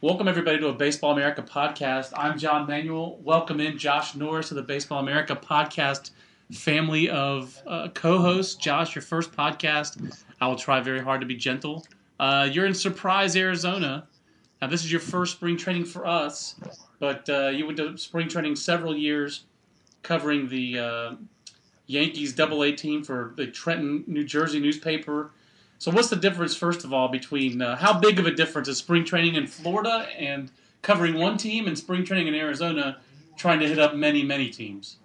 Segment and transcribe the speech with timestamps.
[0.00, 2.12] Welcome everybody to a Baseball America podcast.
[2.16, 3.18] I'm John Manuel.
[3.20, 6.12] Welcome in Josh Norris to the Baseball America podcast
[6.52, 8.54] family of uh, co-hosts.
[8.54, 10.22] Josh, your first podcast.
[10.40, 11.84] I will try very hard to be gentle.
[12.20, 14.06] Uh, you're in Surprise, Arizona.
[14.62, 16.54] Now, this is your first spring training for us,
[17.00, 19.46] but uh, you went to spring training several years,
[20.04, 21.14] covering the uh,
[21.88, 25.32] Yankees Double A team for the Trenton, New Jersey newspaper.
[25.78, 28.78] So, what's the difference, first of all, between uh, how big of a difference is
[28.78, 30.50] spring training in Florida and
[30.82, 32.98] covering one team, and spring training in Arizona,
[33.36, 34.96] trying to hit up many, many teams?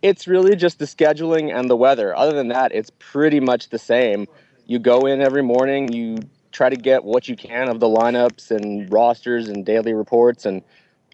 [0.00, 2.16] It's really just the scheduling and the weather.
[2.16, 4.26] Other than that, it's pretty much the same.
[4.66, 6.18] You go in every morning, you
[6.52, 10.62] try to get what you can of the lineups and rosters and daily reports and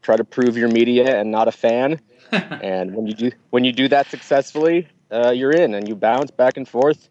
[0.03, 2.01] try to prove your media and not a fan.
[2.33, 6.31] and when you do when you do that successfully, uh, you're in and you bounce
[6.31, 7.09] back and forth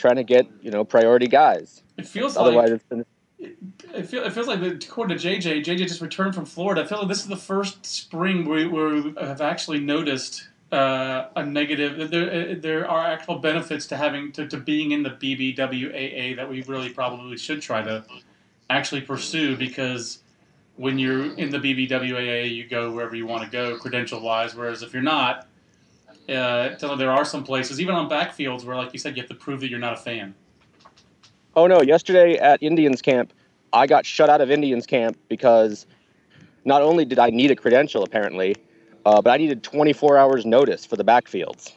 [0.00, 1.82] trying to get, you know, priority guys.
[1.96, 3.04] It feels Otherwise like it's been
[3.94, 6.82] it, feel, it feels like, the, according to JJ, JJ just returned from Florida.
[6.82, 11.28] I feel like this is the first spring where, where we have actually noticed uh,
[11.36, 12.10] a negative.
[12.10, 16.62] There, there are actual benefits to having to, to being in the BBWAA that we
[16.62, 18.04] really probably should try to
[18.68, 20.20] actually pursue because
[20.76, 24.54] when you're in the BBWAA, you go wherever you want to go credential wise.
[24.54, 25.48] Whereas if you're not,
[26.30, 29.34] uh, there are some places, even on backfields, where, like you said, you have to
[29.34, 30.34] prove that you're not a fan.
[31.56, 31.82] Oh no!
[31.82, 33.32] Yesterday at Indians camp,
[33.72, 35.86] I got shut out of Indians camp because
[36.64, 38.56] not only did I need a credential, apparently,
[39.04, 41.72] uh, but I needed 24 hours notice for the backfields.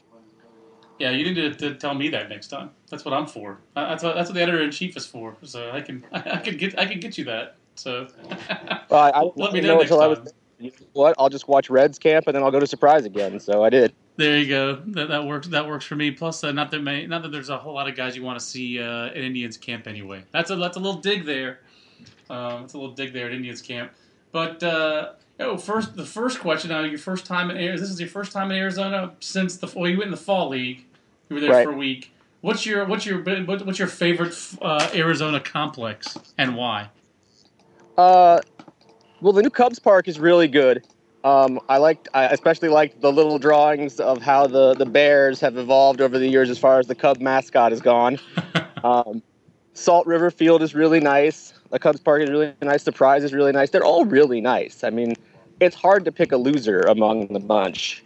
[0.98, 2.70] Yeah, you need to, to, tell me that next time.
[2.88, 3.58] That's what I'm for.
[3.74, 5.36] That's what that's what the editor in chief is for.
[5.42, 7.56] So I can I can get I can get you that.
[7.74, 8.06] So
[8.88, 10.22] well, I, I let me know know next until I time.
[10.22, 10.34] was.
[10.58, 11.14] You know what?
[11.18, 13.40] I'll just watch Reds camp and then I'll go to Surprise again.
[13.40, 13.92] So I did.
[14.16, 14.76] There you go.
[14.86, 15.48] That, that works.
[15.48, 16.12] That works for me.
[16.12, 18.38] Plus, uh, not that may, not that there's a whole lot of guys you want
[18.38, 20.22] to see uh, at Indians camp anyway.
[20.30, 21.60] That's a that's a little dig there.
[22.30, 23.92] Um, it's a little dig there at Indians camp.
[24.30, 26.70] But uh, oh, first the first question.
[26.70, 27.80] Now, your first time in Arizona.
[27.80, 30.48] This is your first time in Arizona since the well, you went in the fall
[30.48, 30.84] league.
[31.28, 31.64] You were there Right.
[31.66, 32.12] for a week.
[32.40, 36.90] What's your what's your what- what's your favorite uh, Arizona complex and why?
[37.98, 38.40] Uh,
[39.24, 40.86] well, the new Cubs park is really good.
[41.24, 45.56] Um, I liked, I especially liked the little drawings of how the, the Bears have
[45.56, 48.18] evolved over the years as far as the Cub mascot is gone.
[48.84, 49.22] um,
[49.72, 51.54] Salt River Field is really nice.
[51.70, 52.82] The Cubs park is really nice.
[52.82, 53.70] The surprise is really nice.
[53.70, 54.84] They're all really nice.
[54.84, 55.14] I mean,
[55.58, 58.04] it's hard to pick a loser among the bunch.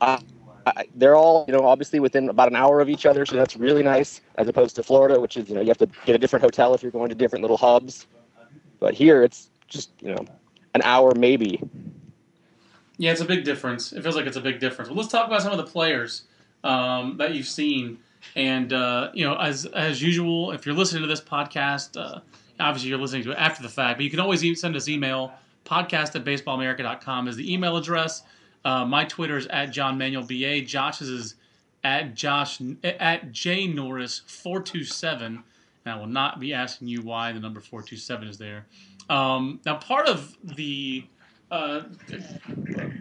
[0.00, 0.20] Uh,
[0.64, 3.56] I, they're all, you know, obviously within about an hour of each other, so that's
[3.56, 4.20] really nice.
[4.36, 6.72] As opposed to Florida, which is, you know, you have to get a different hotel
[6.72, 8.06] if you're going to different little hubs.
[8.78, 10.26] But here, it's just, you know,
[10.74, 11.60] an hour maybe.
[12.98, 13.92] Yeah, it's a big difference.
[13.92, 14.90] It feels like it's a big difference.
[14.90, 16.24] Well, let's talk about some of the players
[16.62, 17.98] um, that you've seen.
[18.36, 22.20] And uh, you know, as as usual, if you're listening to this podcast, uh,
[22.60, 25.32] obviously you're listening to it after the fact, but you can always send us email.
[25.64, 28.22] Podcast at baseballamerica.com is the email address.
[28.64, 30.62] Uh, my Twitter is at John Manuel BA.
[30.62, 31.34] Josh's is
[31.82, 35.42] at Josh at J Norris four two seven.
[35.84, 38.66] And I will not be asking you why the number four two seven is there.
[39.10, 41.04] Um, now, part of the
[41.50, 41.82] uh,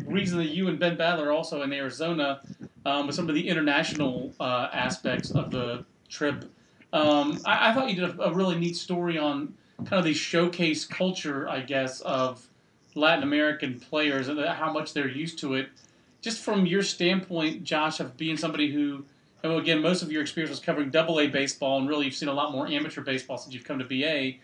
[0.06, 2.42] reason that you and Ben Badler are also in Arizona
[2.86, 6.46] um, with some of the international uh, aspects of the trip.
[6.92, 9.54] Um, I, I thought you did a, a really neat story on
[9.86, 12.46] kind of the showcase culture, I guess, of
[12.96, 15.70] Latin American players and how much they're used to it.
[16.22, 19.06] Just from your standpoint, Josh, of being somebody who,
[19.44, 22.34] again, most of your experience was covering Double A baseball, and really you've seen a
[22.34, 24.40] lot more amateur baseball since you've come to BA.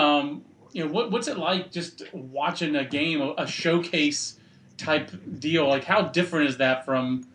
[0.00, 4.38] Um, you know, what, what's it like just watching a game, a, showcase
[4.78, 5.68] type deal?
[5.68, 7.26] Like, how different is that from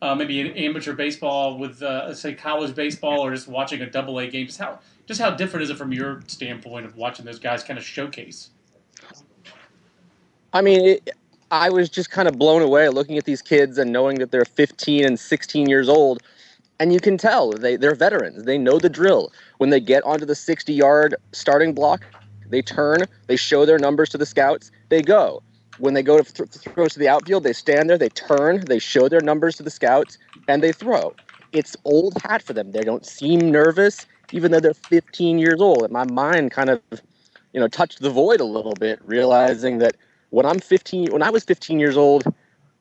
[0.00, 4.18] uh, maybe an amateur baseball with, uh, say, college baseball, or just watching a Double
[4.18, 4.46] A game?
[4.46, 7.78] Just how just how different is it from your standpoint of watching those guys kind
[7.78, 8.50] of showcase?
[10.52, 11.10] I mean, it,
[11.50, 14.44] I was just kind of blown away looking at these kids and knowing that they're
[14.44, 16.22] 15 and 16 years old.
[16.80, 18.44] And you can tell they, they're veterans.
[18.44, 19.32] They know the drill.
[19.58, 22.04] When they get onto the 60 yard starting block,
[22.52, 25.42] they turn, they show their numbers to the scouts, they go.
[25.78, 28.78] When they go to th- throw to the outfield, they stand there, they turn, they
[28.78, 31.14] show their numbers to the scouts, and they throw.
[31.52, 32.72] It's old hat for them.
[32.72, 35.82] They don't seem nervous, even though they're 15 years old.
[35.82, 36.80] And my mind kind of
[37.52, 39.96] you know, touched the void a little bit, realizing that
[40.30, 42.24] when I'm 15, when I was 15 years old,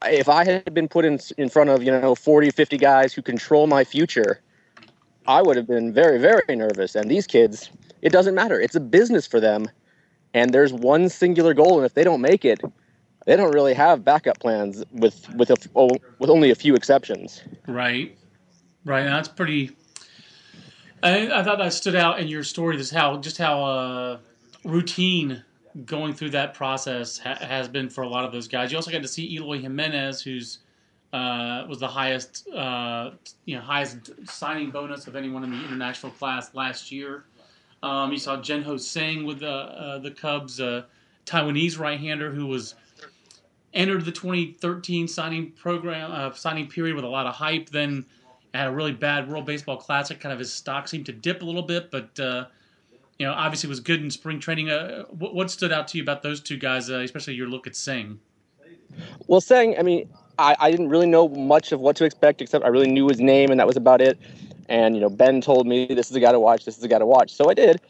[0.06, 3.22] if I had been put in in front of you know 40, 50 guys who
[3.22, 4.40] control my future,
[5.28, 6.96] I would have been very, very nervous.
[6.96, 7.70] And these kids,
[8.02, 8.60] it doesn't matter.
[8.60, 9.70] It's a business for them,
[10.34, 12.62] and there's one singular goal, and if they don't make it,
[13.26, 17.42] they don't really have backup plans with with a, oh, with only a few exceptions.
[17.68, 18.18] Right,
[18.86, 19.04] right.
[19.04, 19.72] That's pretty.
[21.04, 22.78] I, I thought that stood out in your story.
[22.78, 24.18] This how just how uh,
[24.64, 25.44] routine
[25.86, 28.72] going through that process ha- has been for a lot of those guys.
[28.72, 30.60] You also got to see Eloy Jimenez, who's
[31.14, 33.12] uh, was the highest uh,
[33.46, 37.26] you know highest signing bonus of anyone in the international class last year.
[37.84, 40.60] Um, you saw Jen-Ho Tseng with the uh, the Cubs,
[41.26, 42.76] Taiwanese right-hander who was
[43.74, 47.70] entered the 2013 signing program uh, signing period with a lot of hype.
[47.70, 48.06] Then
[48.54, 50.20] had a really bad World Baseball Classic.
[50.20, 52.46] Kind of his stock seemed to dip a little bit, but uh,
[53.18, 54.70] you know obviously was good in spring training.
[54.70, 57.68] Uh, what, what, stood out to you about those two guys, uh, especially your look
[57.68, 58.20] at Tseng?
[59.28, 62.66] Well, Tseng, I mean, I, I didn't really know much of what to expect, except
[62.66, 64.20] I really knew his name, and that was about it.
[64.72, 66.64] And you know, Ben told me this is a guy to watch.
[66.64, 67.34] This is a guy to watch.
[67.34, 67.82] So I did.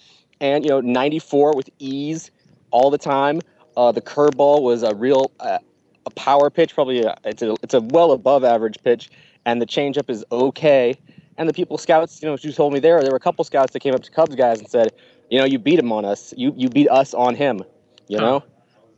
[0.42, 2.32] And you know, 94 with ease
[2.72, 3.40] all the time.
[3.78, 5.60] Uh, the curveball was a real uh,
[6.08, 9.12] a power pitch, probably a, it's a it's a well above average pitch,
[9.46, 10.98] and the changeup is okay.
[11.38, 13.74] And the people scouts, you know, who told me there, there were a couple scouts
[13.74, 14.92] that came up to Cubs guys and said,
[15.30, 16.34] you know, you beat him on us.
[16.36, 17.62] You you beat us on him.
[18.08, 18.44] You know,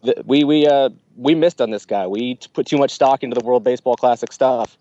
[0.03, 2.07] the, we we uh we missed on this guy.
[2.07, 4.77] We put too much stock into the World Baseball Classic stuff.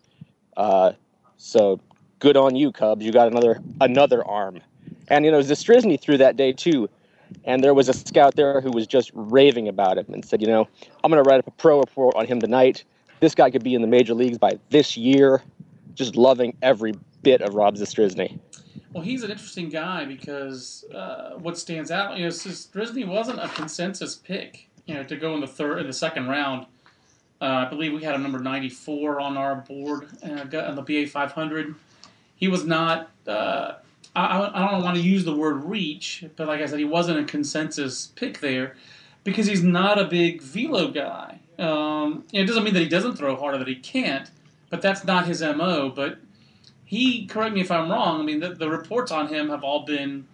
[0.57, 0.93] Uh,
[1.37, 1.81] so
[2.23, 3.05] good on you, Cubs.
[3.05, 4.61] You got another another arm.
[5.09, 6.89] And you know, Zastryzny threw that day too.
[7.45, 10.47] And there was a scout there who was just raving about him and said, you
[10.47, 10.69] know,
[11.03, 12.85] I'm going to write up a pro report on him tonight.
[13.21, 15.43] This guy could be in the major leagues by this year.
[15.95, 18.39] Just loving every bit of Rob Zastryzny.
[18.93, 23.49] Well, he's an interesting guy because uh, what stands out, you know, Zastryzny wasn't a
[23.49, 26.67] consensus pick you know, to go in the third, in the second round.
[27.41, 31.09] Uh, I believe we had a number 94 on our board uh, on the BA
[31.09, 31.75] 500.
[32.43, 33.09] He was not.
[33.25, 33.75] Uh,
[34.17, 37.21] I, I don't want to use the word reach, but like I said, he wasn't
[37.21, 38.75] a consensus pick there
[39.23, 41.39] because he's not a big velo guy.
[41.57, 44.29] Um, it doesn't mean that he doesn't throw harder, that he can't,
[44.71, 45.93] but that's not his mo.
[45.95, 46.19] But
[46.85, 48.21] he, correct me if I'm wrong.
[48.21, 50.27] I mean, the, the reports on him have all been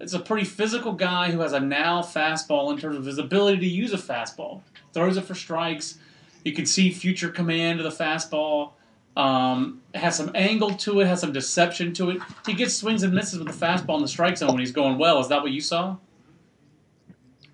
[0.00, 3.60] it's a pretty physical guy who has a now fastball in terms of his ability
[3.60, 4.62] to use a fastball.
[4.92, 5.98] Throws it for strikes.
[6.44, 8.72] You can see future command of the fastball.
[9.16, 12.18] Um, has some angle to it, has some deception to it.
[12.46, 14.98] He gets swings and misses with the fastball in the strike zone when he's going
[14.98, 15.20] well.
[15.20, 15.96] Is that what you saw?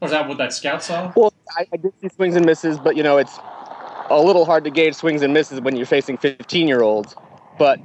[0.01, 1.13] Or is that what that scout saw?
[1.15, 3.39] Well, I, I did see swings and misses, but you know it's
[4.09, 7.15] a little hard to gauge swings and misses when you're facing 15 year olds.
[7.59, 7.79] But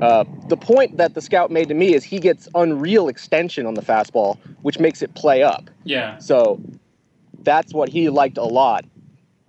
[0.00, 3.74] uh, the point that the scout made to me is he gets unreal extension on
[3.74, 5.70] the fastball, which makes it play up.
[5.84, 6.18] Yeah.
[6.18, 6.60] So
[7.42, 8.84] that's what he liked a lot,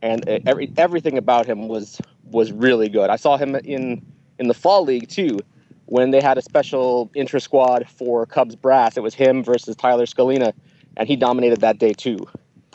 [0.01, 1.99] and every, everything about him was
[2.31, 3.09] was really good.
[3.09, 4.06] I saw him in
[4.39, 5.39] in the fall league too,
[5.85, 8.97] when they had a special intra squad for Cubs brass.
[8.97, 10.53] It was him versus Tyler Skulina,
[10.95, 12.19] and he dominated that day too.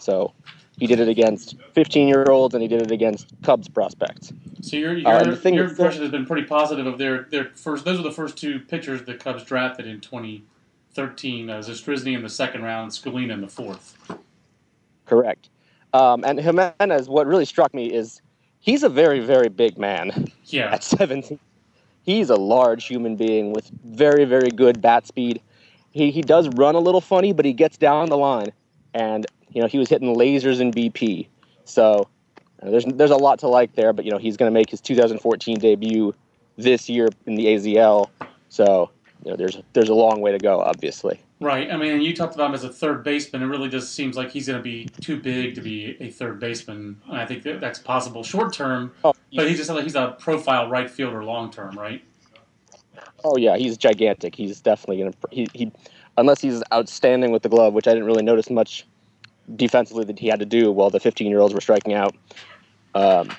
[0.00, 0.34] So
[0.78, 4.32] he did it against 15 year olds and he did it against Cubs prospects.
[4.62, 7.84] So your your, uh, your impression has been pretty positive of their their first.
[7.84, 11.50] Those are the first two pitchers the Cubs drafted in 2013.
[11.50, 13.96] Uh, Zastryzny in the second round, Skulina in the fourth.
[15.04, 15.50] Correct.
[15.92, 18.21] Um, and Jimenez, what really struck me is
[18.62, 20.32] he's a very very big man.
[20.46, 20.72] Yeah.
[20.72, 21.38] At 17,
[22.02, 25.42] he's a large human being with very very good bat speed.
[25.90, 28.52] He he does run a little funny, but he gets down the line
[28.94, 31.26] and you know, he was hitting lasers in BP.
[31.64, 32.08] So
[32.62, 34.70] uh, there's there's a lot to like there, but you know, he's going to make
[34.70, 36.14] his 2014 debut
[36.56, 38.08] this year in the AZL.
[38.48, 38.90] So
[39.24, 41.20] you know, there's there's a long way to go, obviously.
[41.42, 41.70] Right.
[41.70, 43.42] I mean, you talked about him as a third baseman.
[43.42, 46.38] It really just seems like he's going to be too big to be a third
[46.38, 47.00] baseman.
[47.08, 50.16] And I think that that's possible short term, oh, but he just like he's a
[50.18, 52.02] profile right fielder long term, right?
[53.24, 54.34] Oh yeah, he's gigantic.
[54.34, 55.72] He's definitely going to he, he
[56.16, 58.86] unless he's outstanding with the glove, which I didn't really notice much
[59.56, 62.14] defensively that he had to do while the 15 year olds were striking out.
[62.94, 63.30] Um,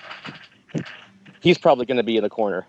[1.42, 2.66] he's probably going to be in the corner.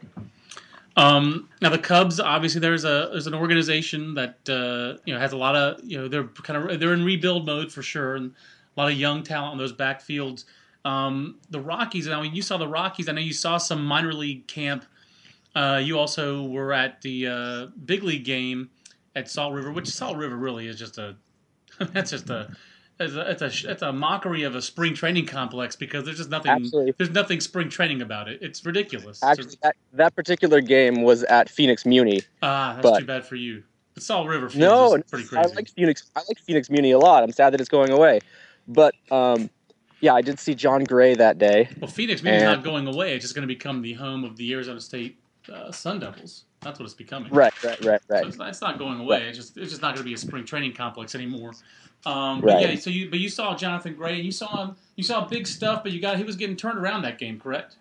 [0.97, 5.33] Um, now the Cubs, obviously, there's a there's an organization that uh, you know has
[5.33, 8.33] a lot of you know they're kind of they're in rebuild mode for sure, and
[8.77, 10.45] a lot of young talent on those backfields.
[10.85, 12.07] Um, the Rockies.
[12.07, 13.09] and I mean, you saw the Rockies.
[13.09, 14.85] I know you saw some minor league camp.
[15.55, 18.71] Uh, you also were at the uh, big league game
[19.17, 21.17] at Salt River, which Salt River really is just a
[21.93, 22.55] that's just a
[23.01, 26.31] it's a, it's a it's a mockery of a spring training complex because there's just
[26.31, 26.95] nothing Absolutely.
[26.97, 28.41] there's nothing spring training about it.
[28.41, 29.23] It's ridiculous.
[29.23, 32.23] Actually, that, that particular game was at Phoenix Muni.
[32.43, 33.65] Ah, that's but, too bad for you.
[33.95, 35.51] But Salt River Fields No, is pretty crazy.
[35.51, 36.11] I like Phoenix.
[36.15, 37.23] I like Phoenix Muni a lot.
[37.25, 38.21] I'm sad that it's going away,
[38.69, 39.51] but um,
[40.01, 41.69] yeah, I did see Jon Gray that day.
[41.81, 43.15] well, Phoenix and- not going away.
[43.15, 45.19] It's just going to become the home of the Arizona State
[45.53, 46.45] uh, Sun Devils.
[46.65, 47.31] That's what it's becoming.
[47.33, 48.27] Right, right, right, So right.
[48.27, 49.23] it's not, it's not going away.
[49.29, 51.53] It's just it's just not going to be a spring training complex anymore.
[52.07, 52.71] Um, but Right.
[52.71, 54.77] yeah, so you but you saw Jonathan Gray and you saw him.
[54.97, 57.77] You saw big stuff, but you got he was getting turned around that game, correct?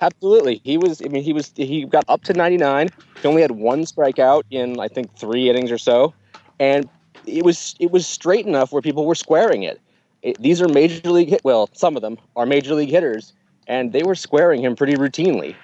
[0.00, 1.00] Absolutely, he was.
[1.02, 1.52] I mean, he was.
[1.56, 2.88] He got up to 99.
[3.22, 6.12] He only had one strikeout in I think three innings or so,
[6.60, 6.88] and
[7.26, 9.80] it was it was straight enough where people were squaring it.
[10.22, 11.40] it these are major league hit.
[11.44, 13.32] Well, some of them are major league hitters,
[13.66, 15.56] and they were squaring him pretty routinely.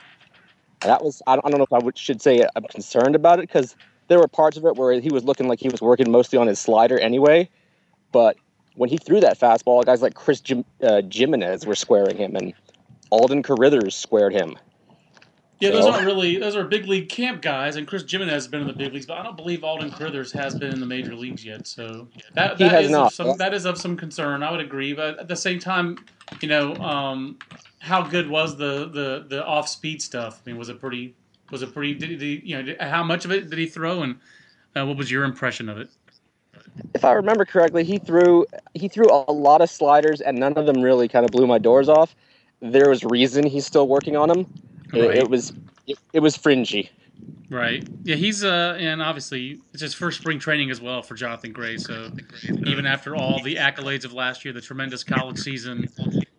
[0.84, 1.22] That was.
[1.26, 3.76] I don't, know if I should say I'm concerned about it because
[4.08, 6.46] there were parts of it where he was looking like he was working mostly on
[6.46, 7.48] his slider anyway,
[8.10, 8.36] but
[8.74, 12.54] when he threw that fastball, guys like Chris Jim, uh, Jimenez were squaring him, and
[13.10, 14.56] Alden Carrithers squared him.
[15.62, 18.48] Yeah, those So- aren't really those are big league camp guys, and Chris Jimenez has
[18.48, 20.86] been in the big leagues, but I don't believe Alden Carrithers has been in the
[20.86, 21.68] major leagues yet.
[21.68, 23.06] So that He has is not.
[23.06, 24.42] Of some, that is of some concern.
[24.42, 26.04] I would agree, but at the same time,
[26.40, 27.38] you know, um,
[27.78, 30.42] how good was the the the off speed stuff?
[30.44, 31.14] I mean, was it pretty?
[31.52, 31.94] Was it pretty?
[31.94, 34.16] Did, he you know, did, how much of it did he throw, and
[34.74, 35.88] uh, what was your impression of it?
[36.94, 40.66] if I remember correctly, he threw he threw a lot of sliders, and none of
[40.66, 42.16] them really kind of blew my doors off.
[42.60, 44.46] There was reason he's still working on them.
[44.92, 45.16] It, Right.
[45.16, 45.52] it was
[45.86, 46.90] it, it was fringy.
[47.50, 47.84] Right.
[48.04, 51.76] Yeah, he's uh, and obviously it's his first spring training as well for Jonathan Gray.
[51.76, 52.10] So
[52.64, 55.88] even after all the accolades of last year, the tremendous college season,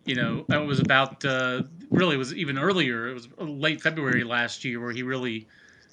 [0.04, 3.08] you know, it was about uh, really it was even earlier.
[3.08, 5.46] It was late February last year where he really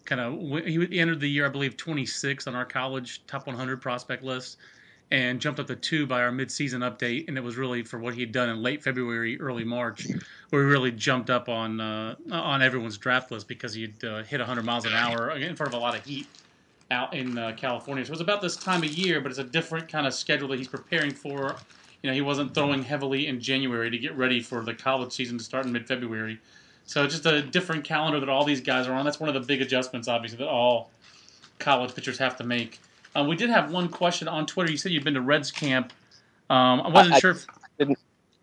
[0.06, 4.24] kind of he entered the year I believe 26 on our college top 100 prospect
[4.24, 4.58] list.
[5.12, 8.14] And jumped up to two by our midseason update, and it was really for what
[8.14, 10.08] he had done in late February, early March,
[10.52, 14.24] where he really jumped up on uh, on everyone's draft list because he had uh,
[14.24, 16.28] hit 100 miles an hour in front of a lot of heat
[16.92, 18.06] out in uh, California.
[18.06, 20.48] So it was about this time of year, but it's a different kind of schedule
[20.50, 21.56] that he's preparing for.
[22.04, 25.38] You know, he wasn't throwing heavily in January to get ready for the college season
[25.38, 26.40] to start in mid-February.
[26.86, 29.06] So just a different calendar that all these guys are on.
[29.06, 30.92] That's one of the big adjustments, obviously, that all
[31.60, 32.80] college pitchers have to make.
[33.16, 34.72] Um, we did have one question on Twitter.
[34.72, 35.94] You said you've been to Reds camp.
[36.50, 37.46] Um, I wasn't I- sure if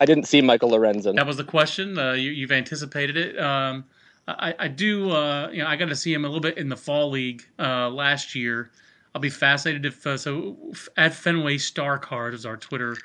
[0.00, 1.16] I didn't see Michael Lorenzen.
[1.16, 1.98] that was the question.
[1.98, 3.38] Uh, you, you've anticipated it.
[3.38, 3.84] Um,
[4.28, 5.10] I, I do.
[5.10, 7.44] Uh, you know, I got to see him a little bit in the fall league
[7.58, 8.70] uh, last year.
[9.14, 10.56] I'll be fascinated if uh, so.
[10.96, 12.96] At Fenway Star Card is our Twitter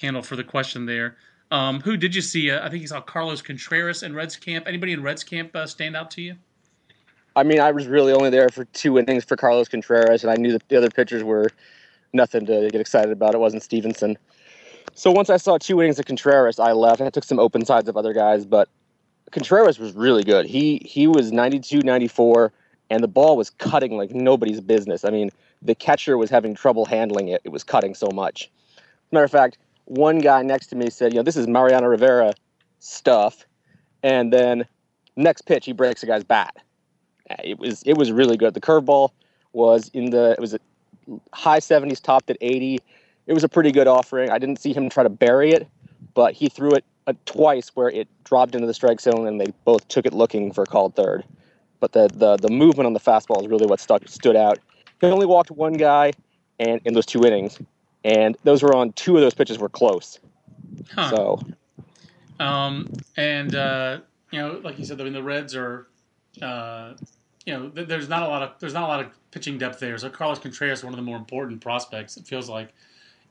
[0.00, 1.16] handle for the question there.
[1.50, 2.50] Um, who did you see?
[2.50, 4.66] Uh, I think you saw Carlos Contreras in Reds camp.
[4.66, 6.34] Anybody in Reds camp uh, stand out to you?
[7.36, 10.36] I mean, I was really only there for two innings for Carlos Contreras, and I
[10.36, 11.50] knew that the other pitchers were
[12.12, 13.34] nothing to get excited about.
[13.34, 14.16] It wasn't Stephenson.
[14.94, 17.00] So once I saw two innings of Contreras, I left.
[17.00, 18.68] I took some open sides of other guys, but
[19.32, 20.46] Contreras was really good.
[20.46, 22.52] He he was 92, 94,
[22.90, 25.04] and the ball was cutting like nobody's business.
[25.04, 27.40] I mean, the catcher was having trouble handling it.
[27.42, 28.50] It was cutting so much.
[29.10, 32.32] Matter of fact, one guy next to me said, "You know, this is Mariano Rivera
[32.78, 33.44] stuff,"
[34.04, 34.66] and then
[35.16, 36.54] next pitch he breaks a guy's bat.
[37.42, 38.54] It was it was really good.
[38.54, 39.10] The curveball
[39.52, 40.60] was in the it was a
[41.32, 42.80] high 70s, topped at 80.
[43.26, 44.30] It was a pretty good offering.
[44.30, 45.68] I didn't see him try to bury it,
[46.14, 49.52] but he threw it uh, twice where it dropped into the strike zone, and they
[49.64, 51.24] both took it looking for a called third.
[51.80, 54.58] But the the the movement on the fastball is really what stuck stood out.
[55.00, 56.12] He only walked one guy,
[56.58, 57.58] and in those two innings,
[58.04, 60.18] and those were on two of those pitches were close.
[60.94, 61.10] Huh.
[61.10, 61.40] So
[62.40, 64.00] Um, and uh,
[64.30, 65.86] you know, like you said, I mean, the Reds are,
[66.42, 66.94] uh,
[67.46, 69.80] you know, th- there's not a lot of there's not a lot of pitching depth
[69.80, 69.96] there.
[69.98, 72.16] So Carlos Contreras is one of the more important prospects.
[72.16, 72.72] It feels like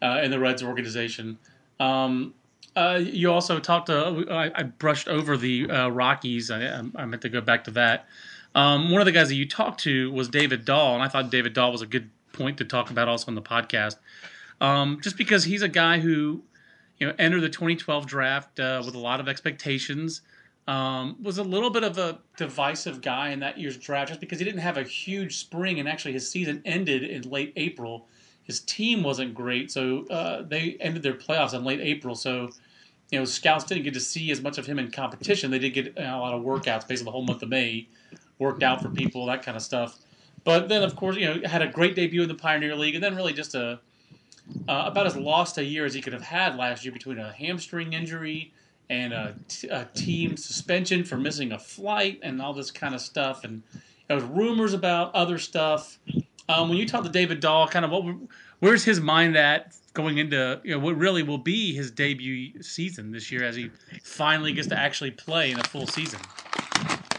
[0.02, 1.38] uh, in the Reds organization.
[1.80, 2.34] Um,
[2.76, 4.26] uh, you also talked to.
[4.30, 6.50] I, I brushed over the uh, Rockies.
[6.50, 8.08] I, I meant to go back to that.
[8.56, 11.32] Um, one of the guys that you talked to was David Dahl, and I thought
[11.32, 13.96] David Dahl was a good point to talk about also on the podcast,
[14.62, 16.44] um, just because he's a guy who
[17.00, 20.22] you know, entered the 2012 draft uh, with a lot of expectations.
[20.65, 24.39] Um, was a little bit of a divisive guy in that year's draft just because
[24.39, 28.08] he didn't have a huge spring and actually his season ended in late April.
[28.43, 32.15] His team wasn't great, so uh, they ended their playoffs in late April.
[32.15, 32.50] So,
[33.12, 35.51] you know, scouts didn't get to see as much of him in competition.
[35.51, 37.88] They did get a lot of workouts basically the whole month of May,
[38.39, 39.98] worked out for people, that kind of stuff.
[40.46, 43.03] But then, of course, you know, had a great debut in the Pioneer League, and
[43.03, 43.79] then really just a
[44.67, 47.32] uh, about as lost a year as he could have had last year between a
[47.32, 48.51] hamstring injury
[48.90, 53.02] and a, t- a team suspension for missing a flight and all this kind of
[53.02, 53.44] stuff.
[53.44, 53.63] And
[54.08, 55.98] there was rumors about other stuff.
[56.50, 58.16] Um, when you talk to David Dahl, kind of what
[58.60, 63.12] where's his mind at going into you know what really will be his debut season
[63.12, 63.70] this year as he
[64.04, 66.20] finally gets to actually play in a full season?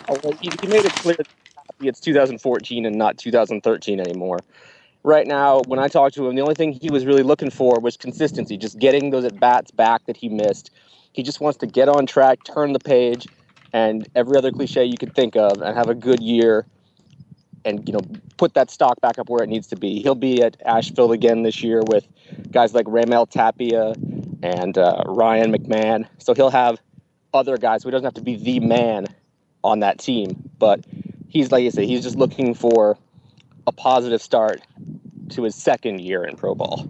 [0.08, 1.16] Oh, well, he, he made it clear
[1.80, 4.38] it's 2014 and not 2013 anymore.
[5.02, 7.78] Right now, when I talked to him, the only thing he was really looking for
[7.78, 10.70] was consistency, just getting those at bats back that he missed.
[11.14, 13.26] He just wants to get on track, turn the page,
[13.72, 16.66] and every other cliche you could think of, and have a good year,
[17.64, 18.00] and you know
[18.36, 20.02] put that stock back up where it needs to be.
[20.02, 22.04] He'll be at Asheville again this year with
[22.50, 23.94] guys like Raimel Tapia
[24.42, 26.06] and uh, Ryan McMahon.
[26.18, 26.80] So he'll have
[27.32, 27.82] other guys.
[27.82, 29.06] So he doesn't have to be the man
[29.62, 30.84] on that team, but
[31.28, 32.98] he's like I said, he's just looking for
[33.68, 34.62] a positive start
[35.30, 36.86] to his second year in pro ball.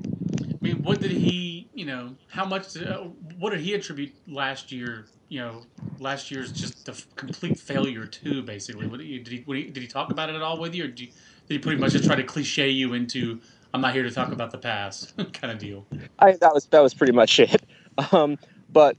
[0.64, 3.00] I mean, what did he, you know, how much, uh,
[3.38, 5.61] what did he attribute last year, you know,
[5.99, 8.87] last year's just the complete failure to, basically?
[8.87, 10.88] What, did, he, did, he, did he talk about it at all with you, or
[10.88, 13.42] did, you, did he pretty much just try to cliche you into,
[13.75, 15.87] I'm not here to talk about the past kind of deal?
[16.18, 17.62] I, that was, that was pretty much it.
[18.11, 18.38] Um,
[18.73, 18.97] but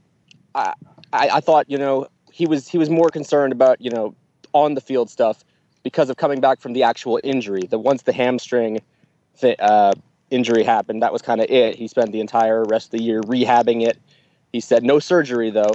[0.54, 0.72] I,
[1.12, 4.14] I, I thought, you know, he was, he was more concerned about, you know,
[4.54, 5.44] on the field stuff
[5.82, 7.66] because of coming back from the actual injury.
[7.68, 8.80] The once the hamstring
[9.38, 9.92] th- uh,
[10.30, 11.76] injury happened, that was kind of it.
[11.76, 13.98] He spent the entire rest of the year rehabbing it.
[14.52, 15.72] He said no surgery though,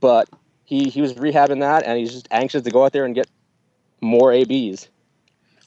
[0.00, 0.28] but
[0.64, 3.28] he he was rehabbing that, and he's just anxious to go out there and get
[4.00, 4.88] more abs.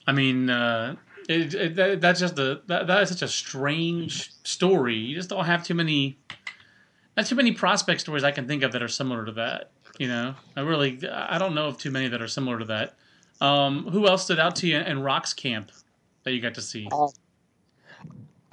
[0.08, 0.96] I mean, uh,
[1.28, 4.96] it, it, that, that's just a that, that is such a strange story.
[4.96, 6.18] You just don't have too many,
[7.18, 9.72] not too many prospect stories I can think of that are similar to that.
[9.98, 12.96] You know, I really I don't know of too many that are similar to that.
[13.42, 15.72] Um, who else stood out to you in Rock's camp
[16.24, 16.88] that you got to see?
[16.92, 17.08] Uh,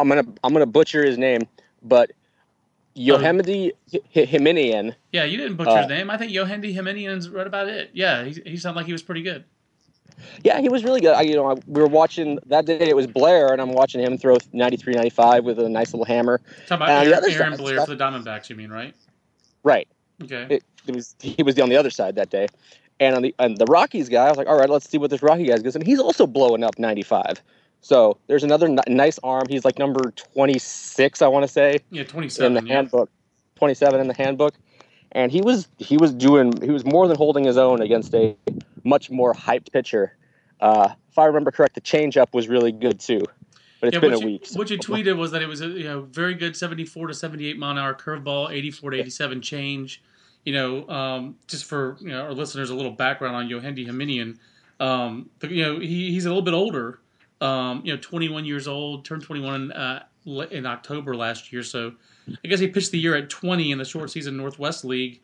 [0.03, 1.43] I'm gonna I'm gonna butcher his name,
[1.81, 2.11] but
[2.97, 3.99] Johendi oh.
[4.15, 4.95] Jiminian.
[5.13, 6.11] Yeah, you didn't butcher uh, his name.
[6.11, 7.91] I think Johendi Jiminian's right about it.
[7.93, 9.45] Yeah, he, he sounded like he was pretty good.
[10.43, 11.15] Yeah, he was really good.
[11.15, 12.89] I, you know, I, we were watching that day.
[12.89, 16.41] It was Blair, and I'm watching him throw 93, 95 with a nice little hammer.
[16.67, 18.51] Talk about Aaron, Aaron Blair stuff, for the Diamondbacks.
[18.51, 18.95] You mean right?
[19.63, 19.87] Right.
[20.23, 20.47] Okay.
[20.51, 22.49] It, it was he was on the other side that day.
[23.01, 25.11] And on the and the Rockies guy, I was like, all right, let's see what
[25.11, 25.77] this Rocky guy does.
[25.77, 27.41] And he's also blowing up 95.
[27.83, 29.47] So there's another n- nice arm.
[29.49, 31.81] He's like number 26, I want to say.
[31.91, 32.77] Yeah, 27 in the yeah.
[32.77, 33.11] handbook.
[33.57, 34.55] 27 in the handbook.
[35.13, 38.35] And he was he was doing he was more than holding his own against a
[38.83, 40.17] much more hyped pitcher.
[40.59, 43.21] Uh, if I remember correct, the changeup was really good too.
[43.81, 44.47] But it's yeah, been a you, week.
[44.47, 44.59] So.
[44.59, 47.59] What you tweeted was that it was a you know very good 74 to 78
[47.59, 50.03] mile an hour curveball, 84 to 87 change
[50.45, 54.39] you know, um, just for you know our listeners, a little background on Johendi Jiminian.
[54.81, 56.99] Um, but, you know, he, he's a little bit older.
[57.43, 60.05] Um, you know, 21 years old, turned 21 uh,
[60.51, 61.63] in October last year.
[61.63, 61.93] So
[62.45, 65.21] I guess he pitched the year at 20 in the short season Northwest League,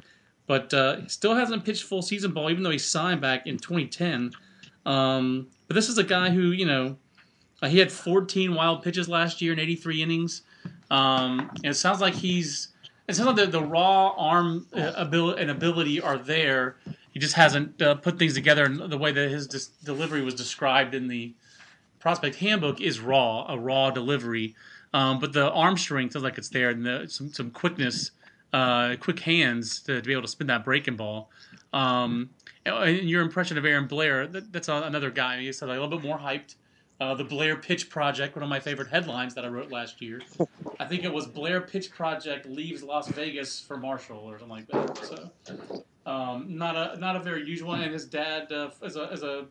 [0.46, 4.33] but uh, still hasn't pitched full season ball, even though he signed back in 2010.
[4.85, 6.96] Um, but this is a guy who, you know,
[7.62, 10.42] uh, he had 14 wild pitches last year in 83 innings.
[10.90, 12.68] Um, and it sounds like he's
[13.09, 16.76] it sounds like the, the raw arm uh, ability and ability are there.
[17.12, 20.35] He just hasn't uh, put things together in the way that his dis- delivery was
[20.35, 21.35] described in the
[21.98, 24.54] prospect handbook is raw, a raw delivery.
[24.94, 28.12] Um, but the arm strength sounds like it's there, and the, some some quickness,
[28.52, 31.30] uh, quick hands to, to, be able to spin that breaking ball.
[31.72, 32.30] Um,
[32.64, 35.40] and your impression of Aaron Blair, that, that's another guy.
[35.40, 36.54] He's a little bit more hyped.
[37.00, 40.20] Uh, the Blair Pitch Project, one of my favorite headlines that I wrote last year.
[40.80, 44.66] I think it was Blair Pitch Project leaves Las Vegas for Marshall or something like
[44.68, 44.98] that.
[45.04, 47.74] So, um, not a not a very usual.
[47.74, 49.46] And his dad, uh, as a as a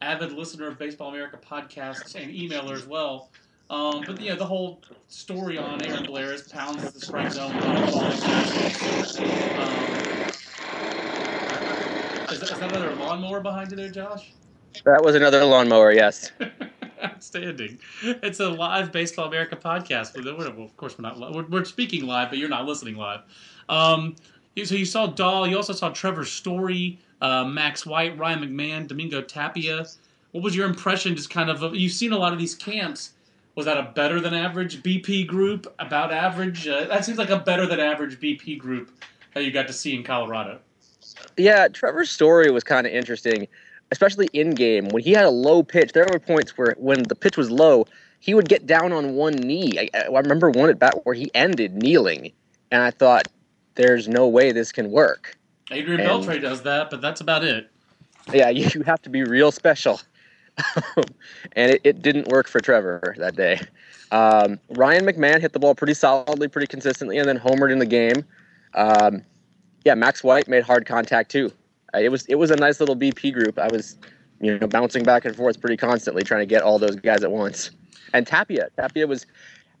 [0.00, 3.30] avid listener of Baseball America podcasts and emailer as well.
[3.68, 7.62] Um, but yeah, the whole story on Aaron Blair is pounds the strike zone, um,
[12.28, 14.32] is, that, is that another lawnmower behind you there, Josh?
[14.84, 16.32] That was another lawnmower, yes.
[17.04, 17.78] Outstanding.
[18.02, 20.16] It's a live Baseball America podcast.
[20.16, 21.34] Well, of course, we're not.
[21.34, 23.20] We're, we're speaking live, but you're not listening live.
[23.68, 24.16] Um,
[24.64, 25.46] so you saw Dahl.
[25.46, 29.86] You also saw Trevor Story, uh, Max White, Ryan McMahon, Domingo Tapia.
[30.32, 31.16] What was your impression?
[31.16, 31.74] Just kind of.
[31.74, 33.12] You've seen a lot of these camps.
[33.56, 35.72] Was that a better than average BP group?
[35.78, 36.66] About average?
[36.66, 38.90] Uh, that seems like a better than average BP group
[39.34, 40.60] that you got to see in Colorado.
[41.36, 43.48] Yeah, Trevor's story was kind of interesting
[43.90, 47.14] especially in game, when he had a low pitch, there were points where when the
[47.14, 47.86] pitch was low,
[48.20, 49.72] he would get down on one knee.
[49.78, 52.32] I, I remember one at bat where he ended kneeling,
[52.70, 53.28] and I thought,
[53.74, 55.36] "There's no way this can work."
[55.70, 57.70] Adrian and, Beltre does that, but that's about it.
[58.32, 60.00] Yeah, you, you have to be real special,
[60.96, 63.60] and it, it, didn't work for Trevor that day.
[64.10, 67.86] Um, Ryan McMahon hit the ball pretty solidly, pretty consistently, and then homered in the
[67.86, 68.24] game.
[68.74, 69.22] Um,
[69.84, 71.52] yeah, Max White made hard contact too
[71.98, 73.58] it was it was a nice little BP group.
[73.58, 73.96] I was
[74.40, 77.30] you know bouncing back and forth pretty constantly trying to get all those guys at
[77.30, 77.70] once.
[78.12, 79.26] And Tapia, Tapia was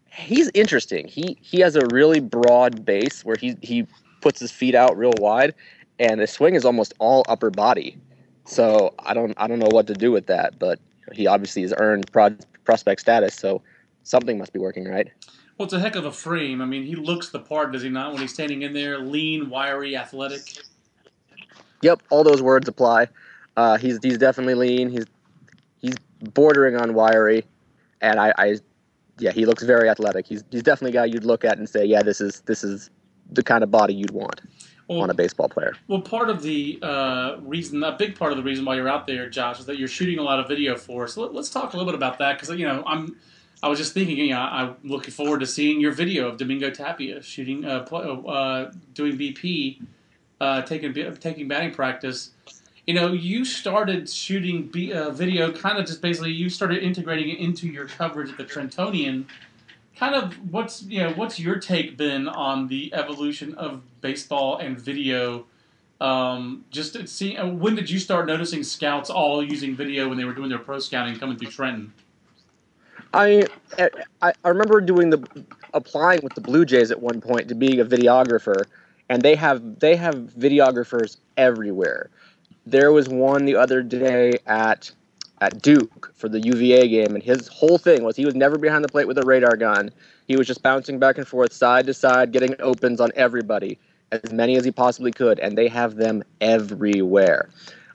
[0.06, 1.06] he's interesting.
[1.08, 3.86] He he has a really broad base where he he
[4.20, 5.54] puts his feet out real wide,
[6.00, 7.96] and the swing is almost all upper body.
[8.46, 10.80] So I don't I don't know what to do with that, but
[11.12, 13.62] he obviously has earned pro- prospect status, so
[14.02, 15.08] something must be working right.
[15.56, 16.62] Well, it's a heck of a frame.
[16.62, 18.12] I mean, he looks the part, does he not?
[18.12, 20.40] When he's standing in there, lean, wiry, athletic.
[21.82, 23.08] Yep, all those words apply.
[23.56, 24.88] Uh, he's he's definitely lean.
[24.88, 25.06] He's
[25.80, 25.96] he's
[26.32, 27.44] bordering on wiry,
[28.00, 28.56] and I, I
[29.18, 30.26] yeah, he looks very athletic.
[30.26, 32.90] He's he's definitely a guy you'd look at and say, yeah, this is this is
[33.32, 34.40] the kind of body you'd want
[34.90, 35.74] Well, on a baseball player.
[35.86, 39.06] Well, part of the uh, reason, a big part of the reason why you're out
[39.06, 41.16] there, Josh, is that you're shooting a lot of video for us.
[41.16, 43.16] Let, us talk a little bit about that because you know I'm.
[43.62, 46.70] I was just thinking, you know, I'm looking forward to seeing your video of Domingo
[46.70, 49.80] Tapia shooting, uh, play, uh, doing BP,
[50.40, 52.32] uh, taking taking batting practice.
[52.88, 57.28] You know, you started shooting B, uh, video, kind of just basically you started integrating
[57.28, 59.26] it into your coverage at the Trentonian.
[59.96, 64.80] Kind of, what's you know, what's your take been on the evolution of baseball and
[64.80, 65.46] video?
[66.00, 70.16] Um, just to see, uh, when did you start noticing scouts all using video when
[70.16, 71.92] they were doing their pro scouting coming through Trenton?
[73.12, 73.46] I,
[74.22, 77.80] I I remember doing the applying with the Blue Jays at one point to being
[77.80, 78.64] a videographer,
[79.08, 82.10] and they have they have videographers everywhere.
[82.66, 84.92] There was one the other day at
[85.40, 88.84] at Duke for the UVA game, and his whole thing was he was never behind
[88.84, 89.90] the plate with a radar gun.
[90.28, 93.78] He was just bouncing back and forth, side to side, getting opens on everybody,
[94.12, 97.48] as many as he possibly could, and they have them everywhere.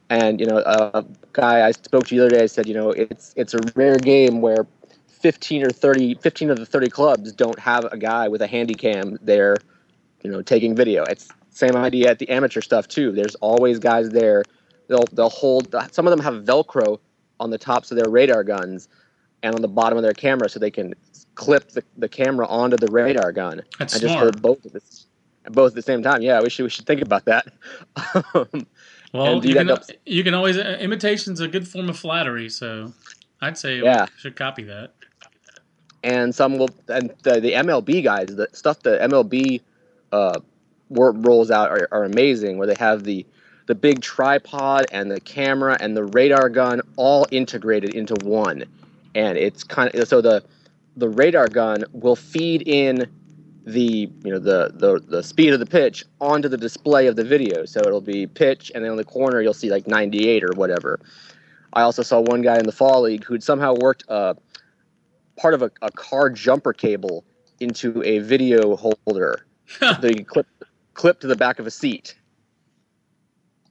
[0.10, 3.34] And you know, a guy I spoke to the other day said, you know, it's
[3.36, 4.68] it's a rare game where
[5.08, 8.76] 15 or 30, 15 of the 30 clubs don't have a guy with a handy
[8.76, 9.58] cam there,
[10.24, 11.04] you know, taking video.
[11.04, 13.12] It's same idea at the amateur stuff too.
[13.12, 14.44] There's always guys there.
[14.88, 15.74] They'll they'll hold.
[15.92, 17.00] Some of them have Velcro
[17.40, 18.88] on the tops of their radar guns
[19.44, 20.94] and on the bottom of their camera, so they can
[21.36, 24.24] clip the, the camera onto the radar gun That's and just smart.
[24.24, 24.82] hold both at the,
[25.52, 26.22] both at the same time.
[26.22, 27.48] Yeah, we should we should think about that.
[28.34, 28.68] Um,
[29.14, 32.94] Well, you can, up- you can always uh, imitation's a good form of flattery, so
[33.40, 34.06] I'd say Yeah.
[34.06, 34.94] we should copy that.
[36.04, 39.62] and some will and the, the MLB guys, the stuff the MLB
[40.12, 40.40] uh,
[40.90, 42.58] rolls out are, are amazing.
[42.58, 43.26] Where they have the
[43.68, 48.64] the big tripod and the camera and the radar gun all integrated into one,
[49.14, 50.44] and it's kind of so the
[50.98, 53.10] the radar gun will feed in
[53.66, 57.24] the you know the, the the speed of the pitch onto the display of the
[57.24, 57.66] video.
[57.66, 61.00] So it'll be pitch, and then in the corner you'll see like 98 or whatever.
[61.74, 64.38] I also saw one guy in the fall league who'd somehow worked a
[65.36, 67.26] part of a, a car jumper cable
[67.60, 69.46] into a video holder
[69.80, 70.48] that you clip
[70.94, 72.16] clip to the back of a seat.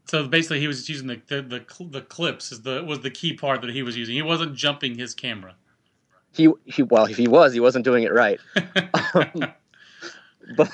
[0.06, 3.10] So basically, he was just using the the, the the clips is the was the
[3.10, 4.14] key part that he was using.
[4.14, 5.54] He wasn't jumping his camera.
[6.32, 8.40] He he well if he was he wasn't doing it right.
[10.56, 10.70] but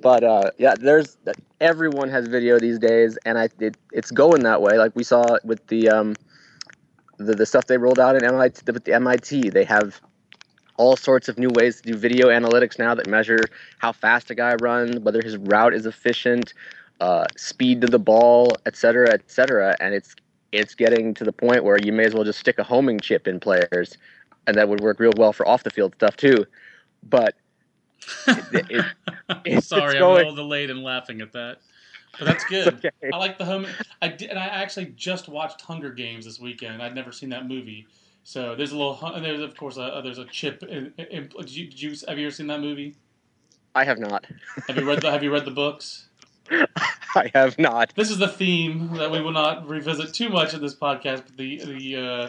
[0.00, 1.16] but uh, yeah, there's
[1.60, 4.76] everyone has video these days, and I it, it's going that way.
[4.78, 6.14] Like we saw with the um
[7.16, 10.00] the, the stuff they rolled out in MIT with the MIT, they have
[10.76, 13.40] all sorts of new ways to do video analytics now that measure
[13.78, 16.54] how fast a guy runs, whether his route is efficient,
[17.00, 19.76] uh, speed to the ball, et cetera, et cetera.
[19.80, 20.14] And it's
[20.52, 23.28] it's getting to the point where you may as well just stick a homing chip
[23.28, 23.96] in players,
[24.46, 26.46] and that would work real well for off the field stuff too.
[27.02, 27.34] But
[28.26, 28.84] it, it,
[29.44, 31.58] it's Sorry, I'm a little delayed in laughing at that,
[32.18, 32.74] but that's good.
[32.74, 32.90] okay.
[33.12, 33.66] I like the home.
[34.00, 36.82] I did, and I actually just watched Hunger Games this weekend.
[36.82, 37.86] I'd never seen that movie,
[38.24, 38.98] so there's a little.
[39.04, 40.62] And there's of course a, there's a chip.
[40.62, 42.96] In, in, did you, did you have you ever seen that movie?
[43.74, 44.26] I have not.
[44.66, 46.07] Have you read the Have you read the books?
[47.14, 47.92] I have not.
[47.96, 51.24] This is the theme that we will not revisit too much in this podcast.
[51.26, 52.28] But the the uh,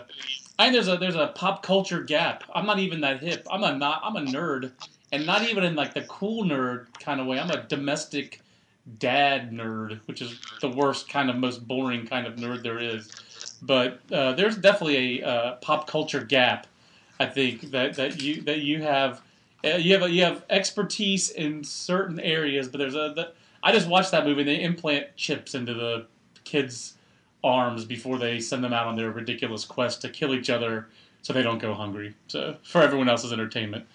[0.58, 2.43] I there's a there's a pop culture gap.
[2.53, 3.47] I'm not even that hip.
[3.51, 4.01] I'm a not.
[4.03, 4.71] I'm a nerd,
[5.12, 7.39] and not even in like the cool nerd kind of way.
[7.39, 8.41] I'm a domestic
[8.97, 13.12] dad nerd, which is the worst kind of most boring kind of nerd there is.
[13.62, 16.67] But uh, there's definitely a uh, pop culture gap.
[17.19, 19.21] I think that, that you that you have
[19.63, 23.32] uh, you have a, you have expertise in certain areas, but there's a the,
[23.63, 24.41] I just watched that movie.
[24.41, 26.06] and They implant chips into the
[26.43, 26.93] kids'
[27.43, 30.88] arms before they send them out on their ridiculous quest to kill each other,
[31.22, 32.13] so they don't go hungry.
[32.28, 33.86] So for everyone else's entertainment.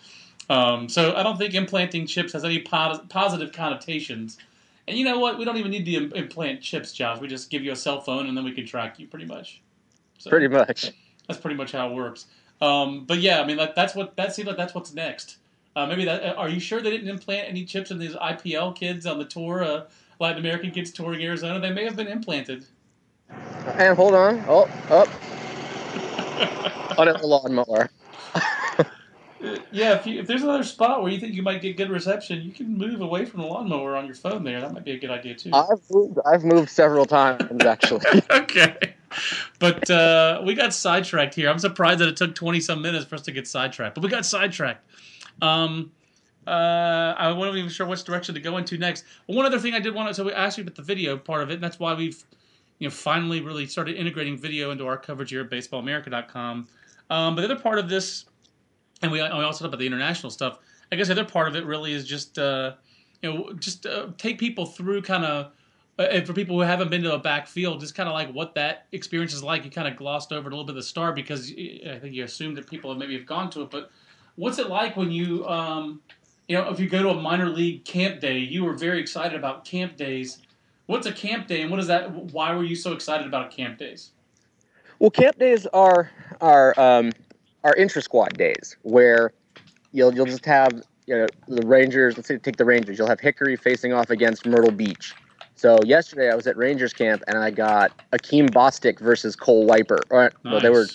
[0.51, 4.37] Um, so I don't think implanting chips has any pos- positive connotations.
[4.87, 5.39] And you know what?
[5.39, 7.19] We don't even need to im- implant chips, Josh.
[7.19, 9.63] We just give you a cell phone, and then we can track you pretty much.
[10.19, 10.93] So Pretty much.
[11.27, 12.27] that's pretty much how it works.
[12.61, 14.57] Um, but yeah, I mean, that, that's what that seems like.
[14.59, 15.39] That's what's next.
[15.77, 16.37] Uh, maybe that.
[16.37, 19.65] Are you sure they didn't implant any chips in these IPL kids on the tour,
[19.65, 19.85] uh,
[20.21, 21.59] Latin American kids touring Arizona?
[21.59, 22.67] They may have been implanted.
[23.29, 24.45] And hold on.
[24.47, 25.09] Oh, up.
[26.99, 27.91] on a lawnmower.
[29.73, 32.43] yeah, if, you, if there's another spot where you think you might get good reception,
[32.43, 34.61] you can move away from the lawnmower on your phone there.
[34.61, 35.51] That might be a good idea too.
[35.53, 36.19] I've moved.
[36.25, 38.07] I've moved several times actually.
[38.31, 38.77] okay.
[39.59, 41.49] But uh, we got sidetracked here.
[41.49, 44.11] I'm surprised that it took 20 some minutes for us to get sidetracked, but we
[44.11, 44.85] got sidetracked.
[45.43, 45.93] Um,
[46.47, 49.05] uh, I wasn't even sure which direction to go into next.
[49.27, 51.43] One other thing I did want to so we asked you about the video part
[51.43, 52.23] of it, and that's why we've
[52.79, 56.69] you know finally really started integrating video into our coverage here at BaseballAmerica.com.
[57.11, 58.27] Um, but the other part of this,
[59.03, 60.59] and we, we also talked about the international stuff.
[60.93, 62.75] I guess the other part of it really is just uh,
[63.23, 65.53] you know just uh, take people through kind of.
[65.97, 68.87] Uh, for people who haven't been to a backfield, just kind of like what that
[68.91, 69.65] experience is like.
[69.65, 72.25] You kind of glossed over a little bit of the star because I think you
[72.25, 73.71] assumed that people have maybe have gone to it.
[73.71, 73.93] But
[74.37, 76.01] what's it like when you um,
[76.49, 79.37] you know, if you go to a minor league camp day, you were very excited
[79.37, 80.39] about camp days.
[80.87, 82.11] What's a camp day, and what is that?
[82.11, 84.11] Why were you so excited about camp days?
[84.99, 87.13] Well, camp days are are um,
[87.63, 89.33] are intra squad days where
[89.93, 92.17] you'll you'll just have you know the Rangers.
[92.17, 92.99] Let's say take the Rangers.
[92.99, 95.15] You'll have Hickory facing off against Myrtle Beach.
[95.57, 100.01] So yesterday I was at Rangers camp and I got Akeem Bostick versus Cole Wiper.
[100.11, 100.53] Or, nice.
[100.53, 100.87] Well, they were.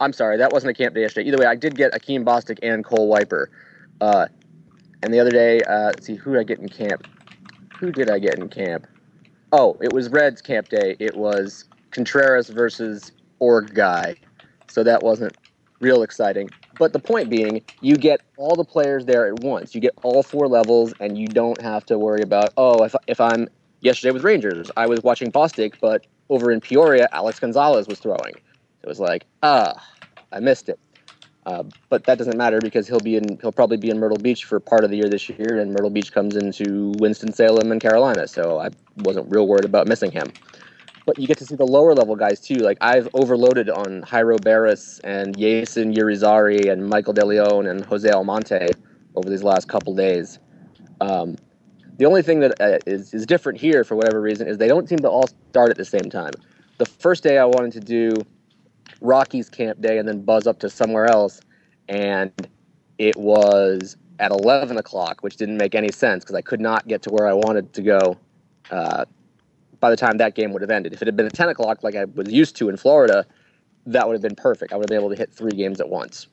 [0.00, 1.28] I'm sorry, that wasn't a camp day yesterday.
[1.28, 3.50] Either way, I did get Akeem Bostick and Cole Wiper.
[4.00, 4.26] Uh,
[5.02, 7.06] and the other day, uh, let's see, who did I get in camp?
[7.78, 8.86] Who did I get in camp?
[9.52, 10.96] Oh, it was Reds camp day.
[10.98, 14.16] It was Contreras versus Org guy.
[14.68, 15.36] So that wasn't
[15.80, 16.50] real exciting.
[16.78, 19.74] But the point being, you get all the players there at once.
[19.74, 23.20] You get all four levels, and you don't have to worry about, oh, if, if
[23.20, 23.48] I'm
[23.80, 28.34] yesterday with Rangers, I was watching Bostick, but over in Peoria, Alex Gonzalez was throwing.
[28.84, 29.82] It was like, ah,
[30.30, 30.78] I missed it.
[31.46, 34.44] Uh, but that doesn't matter because he'll be in he'll probably be in Myrtle Beach
[34.44, 37.80] for part of the year this year, and Myrtle Beach comes into Winston Salem and
[37.80, 38.68] Carolina, so I
[38.98, 40.30] wasn't real worried about missing him.
[41.06, 42.56] But you get to see the lower level guys too.
[42.56, 48.68] Like I've overloaded on Jairo Beras and Yeyson Yrizarri and Michael DeLeon and Jose Almonte
[49.14, 50.38] over these last couple days.
[51.00, 51.36] Um,
[51.96, 54.88] the only thing that uh, is is different here for whatever reason is they don't
[54.90, 56.32] seem to all start at the same time.
[56.76, 58.12] The first day I wanted to do
[59.04, 61.40] Rockies camp day and then buzz up to somewhere else.
[61.88, 62.32] And
[62.98, 67.02] it was at 11 o'clock, which didn't make any sense because I could not get
[67.02, 68.18] to where I wanted to go
[68.70, 69.04] uh,
[69.80, 70.92] by the time that game would have ended.
[70.92, 73.26] If it had been at 10 o'clock, like I was used to in Florida,
[73.86, 74.72] that would have been perfect.
[74.72, 76.28] I would have been able to hit three games at once.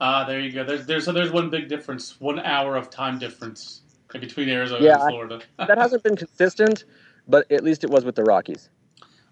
[0.00, 0.64] Ah, there you go.
[0.64, 5.00] There's there's so there's one big difference, one hour of time difference between Arizona yeah,
[5.00, 5.40] and Florida.
[5.58, 6.84] that hasn't been consistent,
[7.28, 8.68] but at least it was with the Rockies.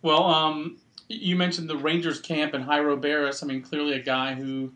[0.03, 0.79] Well, um,
[1.11, 3.43] you mentioned the Rangers camp and Jairo Beras.
[3.43, 4.73] I mean, clearly a guy who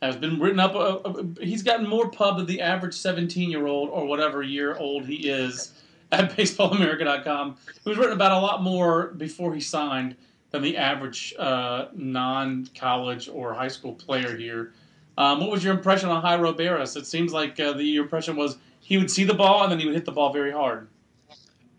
[0.00, 0.74] has been written up.
[0.74, 4.76] Uh, uh, he's gotten more pub than the average 17 year old or whatever year
[4.76, 5.72] old he is
[6.10, 7.56] at BaseballAmerica.com.
[7.84, 10.16] He was written about a lot more before he signed
[10.50, 14.72] than the average uh, non college or high school player here.
[15.18, 16.96] Um, what was your impression on Jairo Beras?
[16.96, 19.84] It seems like uh, the impression was he would see the ball and then he
[19.84, 20.88] would hit the ball very hard.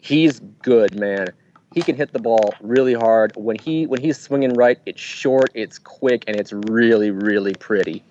[0.01, 1.29] He's good, man
[1.73, 3.33] he can hit the ball really hard.
[3.35, 8.03] When he when he's swinging right, it's short, it's quick, and it's really really pretty.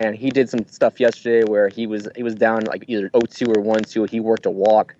[0.00, 3.48] And he did some stuff yesterday where he was he was down like either 0-2
[3.48, 4.08] or 1-2.
[4.08, 4.94] He worked a walk.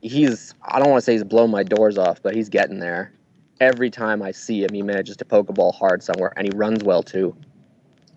[0.00, 3.12] He's I don't want to say he's blown my doors off, but he's getting there.
[3.60, 6.56] Every time I see him, he manages to poke a ball hard somewhere, and he
[6.56, 7.36] runs well too.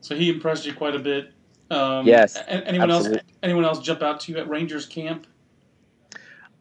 [0.01, 1.32] So he impressed you quite a bit.
[1.71, 2.38] Um, yes.
[2.47, 3.19] Anyone absolutely.
[3.19, 3.27] else?
[3.43, 5.25] Anyone else jump out to you at Rangers camp?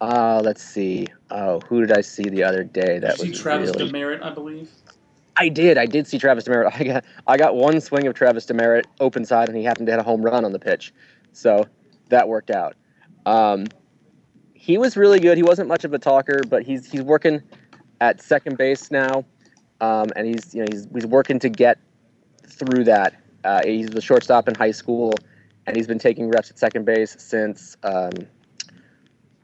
[0.00, 1.06] Uh, let's see.
[1.30, 2.98] Oh, who did I see the other day?
[2.98, 3.90] That Did you was see Travis really...
[3.90, 4.70] Demeritte, I believe.
[5.36, 5.78] I did.
[5.78, 6.72] I did see Travis Demeritte.
[6.80, 9.92] I got I got one swing of Travis Demeritte open side, and he happened to
[9.92, 10.92] hit a home run on the pitch,
[11.32, 11.66] so
[12.08, 12.76] that worked out.
[13.26, 13.66] Um,
[14.54, 15.36] he was really good.
[15.36, 17.42] He wasn't much of a talker, but he's he's working
[18.00, 19.24] at second base now,
[19.80, 21.78] um, and he's you know he's he's working to get
[22.46, 23.14] through that.
[23.44, 25.14] Uh, he's the shortstop in high school,
[25.66, 28.10] and he's been taking reps at second base since um,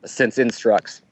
[0.07, 1.03] since instructs.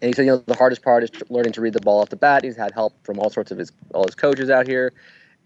[0.00, 2.10] And he said, you know, the hardest part is learning to read the ball off
[2.10, 2.44] the bat.
[2.44, 4.92] He's had help from all sorts of his all his coaches out here,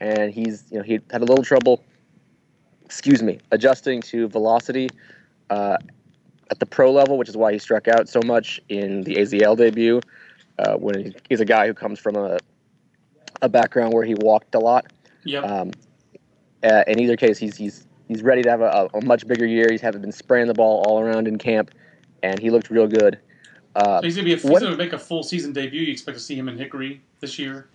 [0.01, 1.85] and he's you know he had a little trouble,
[2.85, 4.89] excuse me, adjusting to velocity
[5.51, 5.77] uh,
[6.51, 9.57] at the pro level, which is why he struck out so much in the AZL
[9.57, 10.01] debut.
[10.59, 12.39] Uh, when he's a guy who comes from a
[13.43, 14.87] a background where he walked a lot.
[15.25, 15.45] Yep.
[15.45, 15.71] Um,
[16.63, 19.69] in either case, he's he's he's ready to have a, a much bigger year.
[19.71, 21.71] He's having been spraying the ball all around in camp,
[22.23, 23.19] and he looked real good.
[23.77, 25.83] Uh, So he's gonna be a, he's what- gonna make a full season debut.
[25.83, 27.69] You expect to see him in Hickory this year?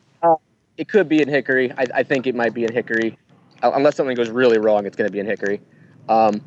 [0.75, 1.71] It could be in Hickory.
[1.77, 3.15] I, I think it might be in Hickory,
[3.61, 4.87] Uh, unless something goes really wrong.
[4.87, 5.61] It's going to be in Hickory.
[6.09, 6.41] Um,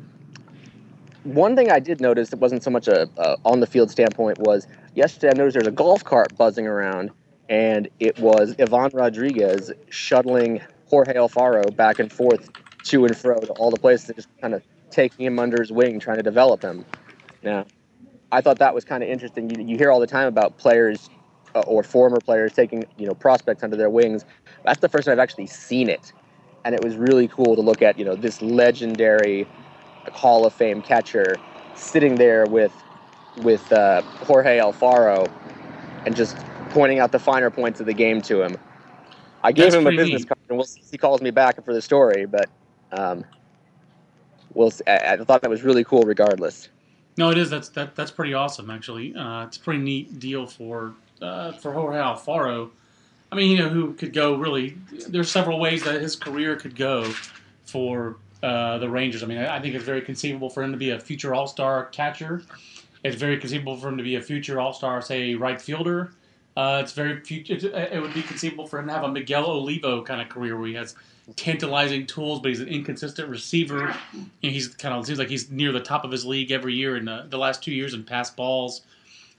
[1.23, 4.37] one thing I did notice that wasn't so much a, a on the field standpoint
[4.39, 7.11] was yesterday I noticed there's a golf cart buzzing around,
[7.47, 12.49] and it was Ivan Rodriguez shuttling Jorge Alfaro back and forth
[12.83, 16.01] to and fro to all the places, just kind of taking him under his wing,
[16.01, 16.83] trying to develop him.
[17.43, 17.65] Now,
[18.31, 19.49] I thought that was kind of interesting.
[19.49, 21.09] You, you hear all the time about players
[21.55, 24.25] uh, or former players taking you know prospects under their wings.
[24.63, 26.13] That's the first time I've actually seen it,
[26.65, 29.47] and it was really cool to look at you know this legendary
[30.11, 31.35] Hall of Fame catcher
[31.75, 32.73] sitting there with
[33.43, 35.29] with uh, Jorge Alfaro
[36.05, 36.37] and just
[36.69, 38.55] pointing out the finer points of the game to him.
[39.43, 40.29] I gave That's him a business neat.
[40.29, 42.25] card, and we'll see if he calls me back for the story.
[42.25, 42.49] But
[42.91, 43.23] um,
[44.53, 44.71] we'll.
[44.71, 44.83] See.
[44.87, 46.69] I, I thought that was really cool, regardless.
[47.17, 47.49] No, it is.
[47.49, 47.95] That's that.
[47.95, 49.15] That's pretty awesome, actually.
[49.15, 52.69] Uh, it's a pretty neat deal for uh, for Jorge Alfaro.
[53.31, 54.77] I mean, you know, who could go really?
[55.09, 57.11] There's several ways that his career could go
[57.65, 59.23] for uh, the Rangers.
[59.23, 61.47] I mean, I, I think it's very conceivable for him to be a future All
[61.47, 62.43] Star catcher.
[63.03, 66.13] It's very conceivable for him to be a future All Star, say, right fielder.
[66.55, 67.53] Uh, it's very future.
[67.53, 70.57] It, it would be conceivable for him to have a Miguel Olivo kind of career
[70.57, 70.95] where he has
[71.35, 73.87] tantalizing tools, but he's an inconsistent receiver.
[74.13, 76.97] Know, he's kind of seems like he's near the top of his league every year
[76.97, 78.81] in the, the last two years in pass balls.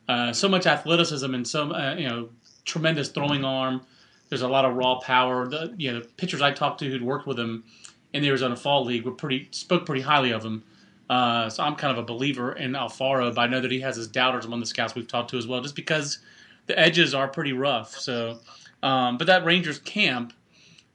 [0.09, 2.29] Uh, so much athleticism and so uh, you know
[2.65, 3.81] tremendous throwing arm.
[4.29, 5.49] There's a lot of raw power.
[5.49, 7.65] The you know the pitchers I talked to who'd worked with him
[8.13, 10.63] in the Arizona Fall League were pretty spoke pretty highly of him.
[11.11, 13.97] Uh, so I'm kind of a believer in Alfaro, but I know that he has
[13.97, 16.19] his doubters among the scouts we've talked to as well, just because
[16.67, 17.97] the edges are pretty rough.
[17.97, 18.39] So,
[18.83, 20.35] um, but that Rangers camp,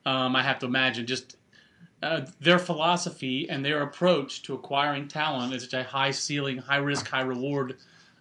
[0.06, 1.38] um, I have to imagine just
[2.02, 6.78] uh, their philosophy and their approach to acquiring talent is such a high ceiling, high
[6.78, 7.78] risk, high reward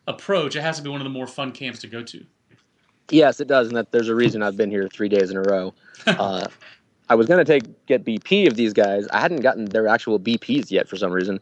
[0.06, 0.56] approach.
[0.56, 2.24] It has to be one of the more fun camps to go to.
[3.10, 5.42] Yes, it does, and that there's a reason I've been here three days in a
[5.42, 5.74] row.
[6.06, 6.46] Uh,
[7.08, 9.06] I was gonna take get BP of these guys.
[9.08, 11.38] I hadn't gotten their actual BPs yet for some reason.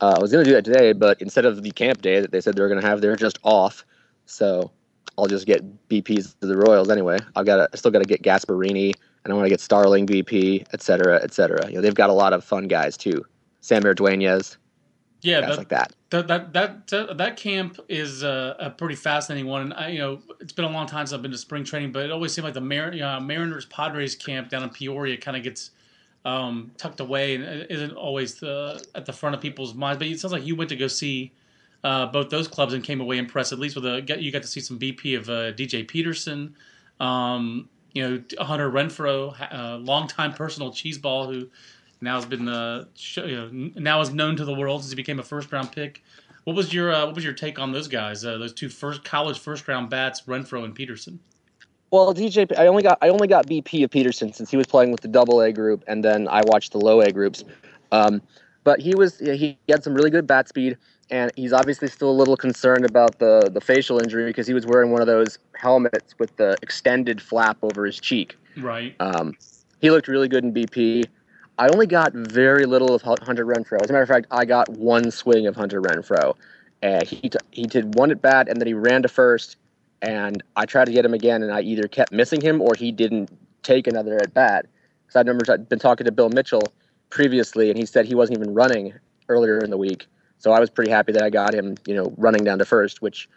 [0.00, 2.40] Uh, I was gonna do that today, but instead of the camp day that they
[2.40, 3.84] said they were gonna have, they're just off.
[4.26, 4.70] So
[5.18, 7.18] I'll just get BPs to the Royals anyway.
[7.34, 8.94] I've got I still got to get Gasparini,
[9.26, 11.66] and I want to get Starling BP, et cetera, et cetera.
[11.68, 13.24] You know, they've got a lot of fun guys too.
[13.60, 14.56] Samir Duenez,
[15.22, 15.92] Yeah, guys that, like that.
[16.10, 16.52] that that
[16.86, 19.62] that that, camp is uh, a pretty fascinating one.
[19.62, 21.90] And I, you know, it's been a long time since I've been to spring training,
[21.90, 25.36] but it always seemed like the Mar- uh, Mariners Padres camp down in Peoria kind
[25.36, 25.72] of gets
[26.24, 29.98] um, tucked away and isn't always the, at the front of people's minds.
[29.98, 31.32] But it sounds like you went to go see
[31.82, 33.52] uh, both those clubs and came away impressed.
[33.52, 36.54] At least with a you got to see some BP of uh, DJ Peterson.
[37.00, 41.48] Um, you know, Hunter Renfroe, uh, longtime personal cheeseball who
[42.02, 45.18] now has been sh- you know, now is known to the world since he became
[45.18, 46.02] a first round pick.
[46.44, 48.22] What was your uh, what was your take on those guys?
[48.22, 51.18] Uh, those two first college first round bats, Renfroe and Peterson.
[51.90, 54.92] Well, DJ, I only got I only got BP of Peterson since he was playing
[54.92, 57.44] with the Double A group, and then I watched the Low A groups.
[57.92, 58.20] Um,
[58.66, 60.76] but he was he had some really good bat speed,
[61.08, 64.66] and he's obviously still a little concerned about the the facial injury because he was
[64.66, 68.36] wearing one of those helmets with the extended flap over his cheek.
[68.56, 68.96] Right.
[68.98, 69.34] Um,
[69.80, 71.04] he looked really good in BP.
[71.58, 73.80] I only got very little of Hunter Renfroe.
[73.82, 76.34] As a matter of fact, I got one swing of Hunter Renfroe.
[76.82, 79.58] Uh, he t- he did one at bat, and then he ran to first.
[80.02, 82.90] And I tried to get him again, and I either kept missing him or he
[82.90, 83.30] didn't
[83.62, 84.66] take another at bat.
[85.06, 86.64] Because I remember I'd been talking to Bill Mitchell
[87.10, 88.92] previously, and he said he wasn't even running
[89.28, 90.06] earlier in the week.
[90.38, 93.02] So I was pretty happy that I got him, you know, running down to first,
[93.02, 93.28] which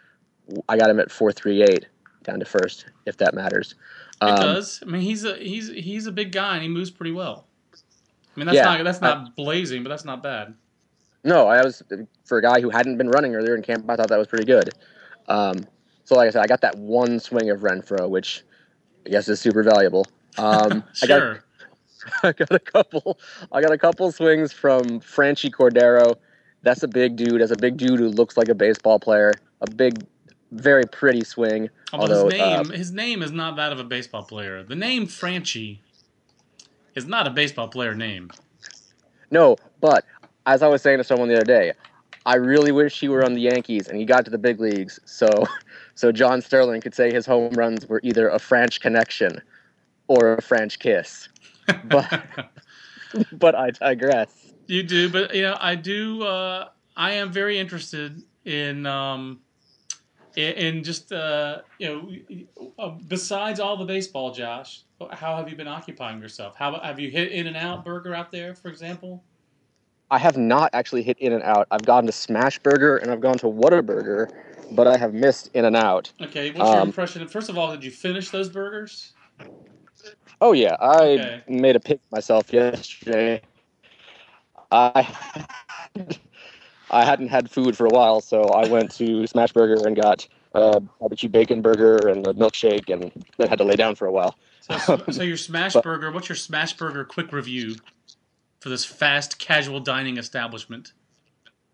[0.68, 1.86] I got him at four three eight
[2.24, 3.74] down to first, if that matters.
[4.22, 4.82] It Um, does.
[4.82, 7.46] I mean, he's a he's he's a big guy and he moves pretty well.
[7.74, 8.64] I mean, that's Yeah.
[8.64, 10.54] not that's not blazing, but that's not bad.
[11.24, 11.82] No, I was
[12.24, 13.88] for a guy who hadn't been running earlier in camp.
[13.88, 14.70] I thought that was pretty good.
[15.28, 15.56] Um,
[16.04, 18.42] so, like I said, I got that one swing of Renfroe, which
[19.06, 20.06] I guess is super valuable.
[20.38, 21.44] Um, I got Sure.
[22.22, 23.18] I got a couple.
[23.52, 26.16] I got a couple swings from Franchy Cordero.
[26.62, 27.40] That's a big dude.
[27.40, 29.32] That's a big dude who looks like a baseball player.
[29.60, 30.06] A big,
[30.52, 31.70] very pretty swing.
[31.92, 34.62] Although although, his uh, name his name is not that of a baseball player.
[34.62, 35.78] The name Franchy
[36.94, 38.30] is not a baseball player name.
[39.30, 40.04] No, but
[40.46, 41.72] as I was saying to someone the other day,
[42.26, 45.00] I really wish he were on the Yankees and he got to the big leagues.
[45.04, 45.28] So,
[45.94, 49.40] so John Sterling could say his home runs were either a French connection
[50.08, 51.28] or a French kiss.
[51.84, 52.50] But,
[53.32, 54.52] but I digress.
[54.66, 56.22] You do, but you know, I do.
[56.22, 59.40] Uh, I am very interested in um,
[60.36, 64.82] in, in just uh, you know, uh, besides all the baseball, Josh.
[65.12, 66.56] How have you been occupying yourself?
[66.56, 69.24] How have you hit In and Out Burger out there, for example?
[70.10, 71.66] I have not actually hit In and Out.
[71.70, 74.30] I've gone to Smash Burger and I've gone to Whataburger,
[74.72, 76.12] but I have missed In and Out.
[76.20, 77.26] Okay, what's your Um, impression?
[77.28, 79.14] First of all, did you finish those burgers?
[80.40, 81.42] Oh yeah, I Okay.
[81.48, 83.42] made a pick myself yesterday.
[84.72, 85.06] I
[86.90, 90.26] I hadn't had food for a while, so I went to Smash Burger and got
[90.54, 94.12] a barbecue bacon burger and a milkshake, and then had to lay down for a
[94.12, 94.34] while.
[94.60, 96.10] So, so your smash But- burger.
[96.10, 97.76] What's your smash burger quick review?
[98.60, 100.92] for this fast casual dining establishment?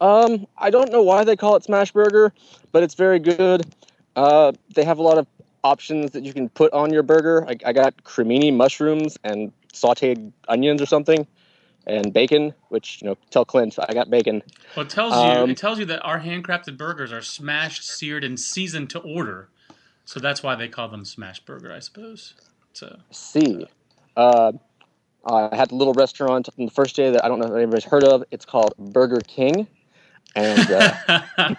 [0.00, 2.32] Um, I don't know why they call it smash burger,
[2.70, 3.66] but it's very good.
[4.14, 5.26] Uh, they have a lot of
[5.64, 7.46] options that you can put on your burger.
[7.48, 11.26] I, I got cremini mushrooms and sautéed onions or something,
[11.86, 12.54] and bacon.
[12.68, 14.42] Which you know, tell Clint I got bacon.
[14.76, 18.24] Well, it tells you Um, it tells you that our handcrafted burgers are smashed, seared,
[18.24, 19.48] and seasoned to order.
[20.04, 22.34] So that's why they call them smash burger, I suppose.
[22.72, 23.66] So See,
[24.16, 24.52] uh,
[25.24, 27.84] I had a little restaurant on the first day that I don't know if anybody's
[27.84, 28.22] heard of.
[28.30, 29.66] It's called Burger King,
[30.36, 30.94] and uh,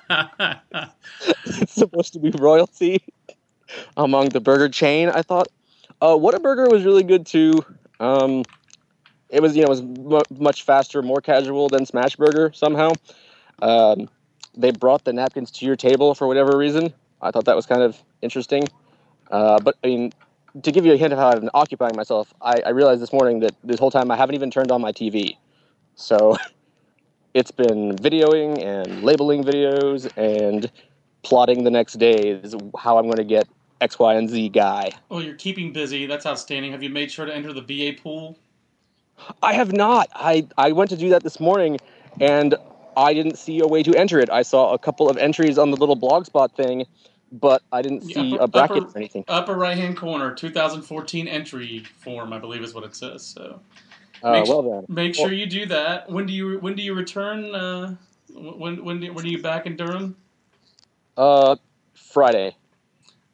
[1.46, 3.04] it's supposed to be royalty
[3.96, 5.10] among the burger chain.
[5.10, 5.48] I thought,
[6.02, 7.64] uh, Whataburger was really good too.
[8.00, 8.44] Um,
[9.30, 12.94] it was you know it was mu much faster, more casual than Smash Burger somehow.
[13.62, 14.10] Um,
[14.56, 16.94] they brought the napkins to your table for whatever reason.
[17.22, 18.64] I thought that was kind of interesting.
[19.30, 20.12] Uh, but I mean,
[20.64, 23.14] to give you a hint of how I've been occupying myself, I, I realized this
[23.14, 25.38] morning that this whole time I haven't even turned on my TV.
[25.96, 26.38] So
[27.34, 30.72] it's been videoing and labeling videos and
[31.28, 33.48] plotting the next day is how I'm going to get
[33.82, 34.92] X, Y, and Z guy.
[35.12, 36.06] Oh, you're keeping busy.
[36.06, 36.72] That's outstanding.
[36.72, 38.38] Have you made sure to enter the BA pool?
[39.44, 40.08] I have not.
[40.16, 41.80] I, I went to do that this morning
[42.22, 42.56] and
[42.96, 44.30] I didn't see a way to enter it.
[44.30, 46.86] I saw a couple of entries on the little blogspot thing,
[47.32, 49.26] but I didn't see Upper- a bracket upper- or anything.
[49.28, 53.26] Upper right hand corner, 2014 entry form, I believe is what it says.
[53.26, 53.60] So
[54.24, 54.86] Uh, make- well then.
[54.88, 56.10] make sure you do that.
[56.10, 57.54] When do you when do you return?
[57.54, 57.96] Uh,
[58.34, 60.16] when when do, when are you back in Durham?
[61.18, 61.56] Uh,
[61.94, 62.56] Friday.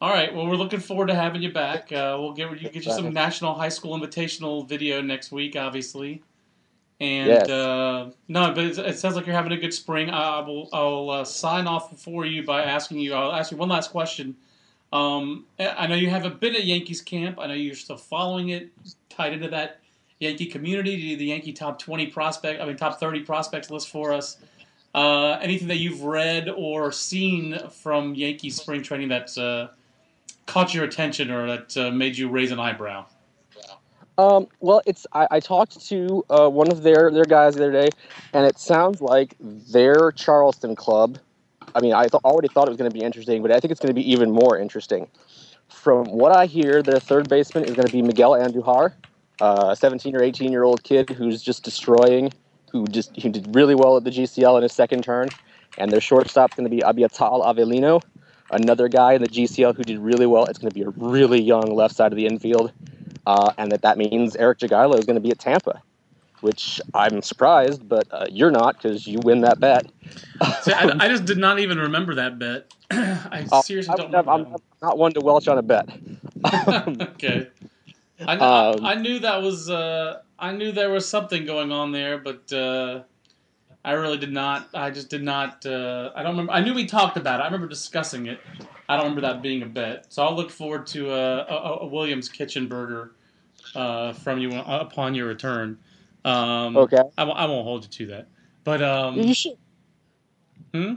[0.00, 0.34] All right.
[0.34, 1.92] Well, we're looking forward to having you back.
[1.92, 6.22] Uh, we'll get you get you some National High School Invitational video next week, obviously.
[7.00, 7.48] And Yes.
[7.48, 10.10] uh, no, but it, it sounds like you're having a good spring.
[10.10, 13.14] I, will I'll uh, sign off for you by asking you.
[13.14, 14.36] I'll ask you one last question.
[14.92, 17.38] Um, I I know you haven't been at Yankees camp.
[17.38, 18.70] I know you're still following it,
[19.10, 19.80] tied into that
[20.20, 20.96] Yankee community.
[20.96, 24.38] Do the Yankee top 20 prospect, I mean top 30 prospects list for us.
[24.94, 29.68] Uh, anything that you've read or seen from Yankee spring training that uh,
[30.46, 33.04] caught your attention or that uh, made you raise an eyebrow?
[34.16, 37.72] Um, well, it's I, I talked to uh, one of their their guys the other
[37.72, 37.90] day,
[38.32, 41.18] and it sounds like their Charleston club.
[41.74, 43.72] I mean, I th- already thought it was going to be interesting, but I think
[43.72, 45.08] it's going to be even more interesting.
[45.68, 48.92] From what I hear, their third baseman is going to be Miguel Andujar,
[49.40, 52.32] uh, a 17 or 18 year old kid who's just destroying,
[52.74, 55.28] who just who did really well at the GCL in his second turn,
[55.78, 58.02] and their shortstop's going to be Abiatal Avelino,
[58.50, 60.44] another guy in the GCL who did really well.
[60.46, 62.72] It's going to be a really young left side of the infield
[63.26, 65.82] uh, and that that means Eric Jagielo is going to be at Tampa,
[66.40, 69.86] which I'm surprised, but uh, you're not because you win that bet.
[70.62, 72.74] See, I, I just did not even remember that bet.
[72.90, 75.88] I Uh, seriously don't I'm, I'm not one to welch on a bet.
[77.00, 77.48] okay.
[78.26, 81.92] I, Um, I, I knew that was uh, I knew there was something going on
[81.92, 83.02] there, but uh,
[83.84, 84.68] I really did not.
[84.74, 85.64] I just did not.
[85.64, 86.52] Uh, I don't remember.
[86.52, 87.42] I knew we talked about it.
[87.42, 88.40] I remember discussing it.
[88.88, 90.12] I don't remember that being a bet.
[90.12, 93.12] So I'll look forward to uh, a, a, a Williams Kitchen burger
[93.74, 95.78] uh, from you upon your return.
[96.24, 98.28] Um, Okay, I, won't- hold you to that.
[98.64, 99.56] But um, you should.
[100.74, 100.94] Hmm?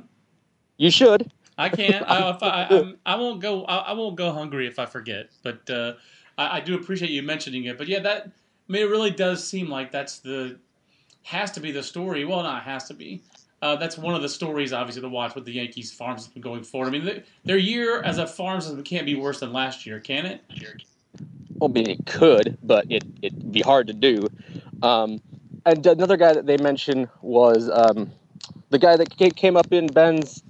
[0.77, 1.31] You should.
[1.57, 2.05] I can't.
[2.07, 3.65] I, I, I won't go.
[3.65, 5.29] I, I won't go hungry if I forget.
[5.43, 5.93] But uh,
[6.38, 7.77] I, I do appreciate you mentioning it.
[7.77, 8.31] But yeah, that.
[8.68, 10.57] I mean, it really does seem like that's the
[11.24, 12.26] has to be the story.
[12.26, 13.22] Well, not has to be.
[13.61, 16.63] Uh, that's one of the stories, obviously, to watch with the Yankees farm system going
[16.63, 16.89] forward.
[16.89, 19.99] I mean, th- their year as a farm system can't be worse than last year,
[19.99, 20.41] can it?
[21.55, 24.28] Well, I mean, it could, but it it'd be hard to do.
[24.84, 25.22] Um,
[25.65, 28.11] and another guy that they mentioned was um,
[28.70, 30.43] the guy that came up in Ben's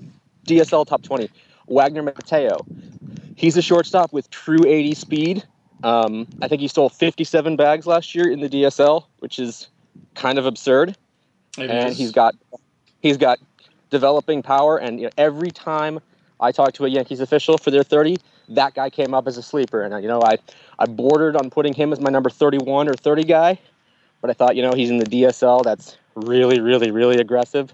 [0.45, 1.29] DSL top 20,
[1.67, 2.65] Wagner Mateo.
[3.35, 5.43] He's a shortstop with true 80 speed.
[5.83, 9.67] Um, I think he stole 57 bags last year in the DSL, which is
[10.15, 10.95] kind of absurd.
[11.57, 11.97] It and is.
[11.97, 12.35] he's got
[13.01, 13.39] he's got
[13.89, 14.77] developing power.
[14.77, 15.99] And you know, every time
[16.39, 18.17] I talk to a Yankees official for their 30,
[18.49, 19.83] that guy came up as a sleeper.
[19.83, 20.37] And uh, you know, I
[20.79, 23.59] I bordered on putting him as my number 31 or 30 guy,
[24.21, 25.63] but I thought you know he's in the DSL.
[25.63, 27.71] That's really really really aggressive.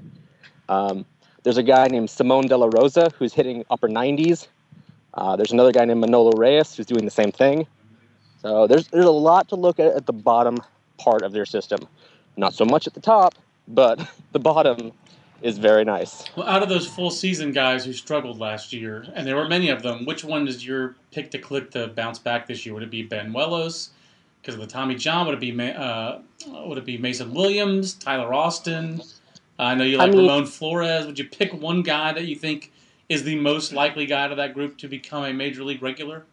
[0.70, 1.06] Um,
[1.44, 4.48] there's a guy named Simon De La Rosa who's hitting upper 90s.
[5.14, 7.68] Uh, there's another guy named Manolo Reyes who's doing the same thing.
[8.44, 10.60] So there's there's a lot to look at at the bottom
[10.98, 11.88] part of their system.
[12.38, 13.36] Not so much at the top,
[13.68, 14.92] but the bottom
[15.42, 16.24] is very nice.
[16.36, 19.70] Well, out of those full season guys who struggled last year, and there were many
[19.70, 22.74] of them, which one is your pick to click to bounce back this year?
[22.76, 23.90] Would it be Banuelos
[24.42, 25.26] because of the Tommy John?
[25.26, 26.20] Would it be uh,
[26.66, 29.02] would it be Mason Williams, Tyler Austin?
[29.58, 31.06] I know you I like mean- Ramon Flores.
[31.06, 32.74] Would you pick one guy that you think
[33.08, 36.26] is the most likely guy out of that group to become a major league regular?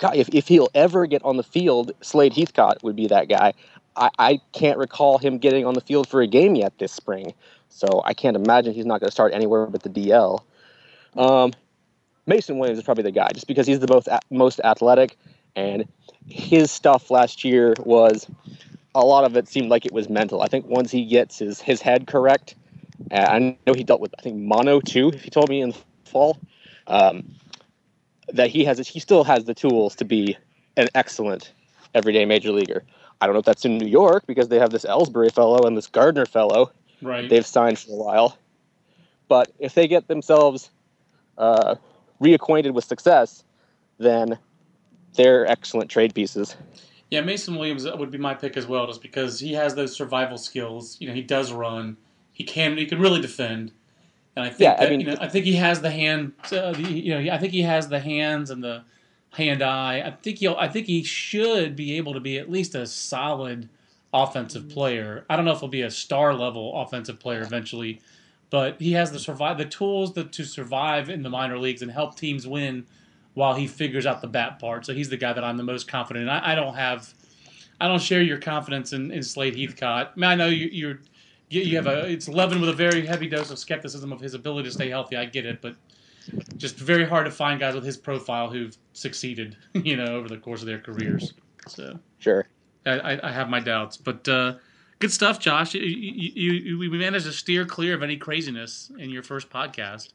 [0.00, 3.52] God, if, if he'll ever get on the field, Slade Heathcott would be that guy.
[3.96, 7.34] I, I can't recall him getting on the field for a game yet this spring.
[7.68, 10.42] So I can't imagine he's not going to start anywhere but the DL.
[11.16, 11.52] Um,
[12.26, 15.16] Mason Williams is probably the guy, just because he's the most most athletic,
[15.56, 15.86] and
[16.28, 18.26] his stuff last year was
[18.94, 20.42] a lot of it seemed like it was mental.
[20.42, 22.54] I think once he gets his his head correct,
[23.10, 25.08] I know he dealt with I think mono too.
[25.08, 26.38] If he told me in the fall
[26.86, 27.34] um,
[28.32, 30.36] that he has he still has the tools to be
[30.76, 31.52] an excellent
[31.94, 32.84] everyday major leaguer.
[33.20, 35.76] I don't know if that's in New York because they have this Ellsbury fellow and
[35.76, 36.72] this Gardner fellow.
[37.02, 37.28] Right.
[37.28, 38.38] They've signed for a while,
[39.28, 40.70] but if they get themselves
[41.38, 41.76] uh,
[42.20, 43.42] reacquainted with success,
[43.98, 44.38] then
[45.14, 46.56] they're excellent trade pieces.
[47.10, 50.38] Yeah, Mason Williams would be my pick as well, just because he has those survival
[50.38, 50.96] skills.
[51.00, 51.96] You know, he does run,
[52.32, 53.72] he can, he can really defend,
[54.36, 56.32] and I think Yeah, I mean- you know, I think he has the hand.
[56.52, 58.82] Uh, the, you know, I think he has the hands and the
[59.32, 60.02] hand eye.
[60.06, 60.56] I think he'll.
[60.58, 63.68] I think he should be able to be at least a solid
[64.12, 65.24] offensive player.
[65.30, 68.00] I don't know if he'll be a star level offensive player eventually,
[68.50, 71.90] but he has the survive the tools that, to survive in the minor leagues and
[71.90, 72.86] help teams win
[73.34, 74.84] while he figures out the bat part.
[74.84, 76.28] So he's the guy that I'm the most confident in.
[76.28, 77.14] I, I don't have,
[77.80, 80.12] I don't share your confidence in, in Slade Heathcott.
[80.16, 80.98] I, mean, I know you, you're,
[81.50, 84.34] you, you have a, it's Levin with a very heavy dose of skepticism of his
[84.34, 85.16] ability to stay healthy.
[85.16, 85.74] I get it, but
[86.56, 90.38] just very hard to find guys with his profile who've succeeded, you know, over the
[90.38, 91.34] course of their careers.
[91.66, 92.46] So Sure.
[92.86, 94.54] I, I, I have my doubts, but uh,
[95.00, 95.74] good stuff, Josh.
[95.74, 100.12] You, you, you, we managed to steer clear of any craziness in your first podcast,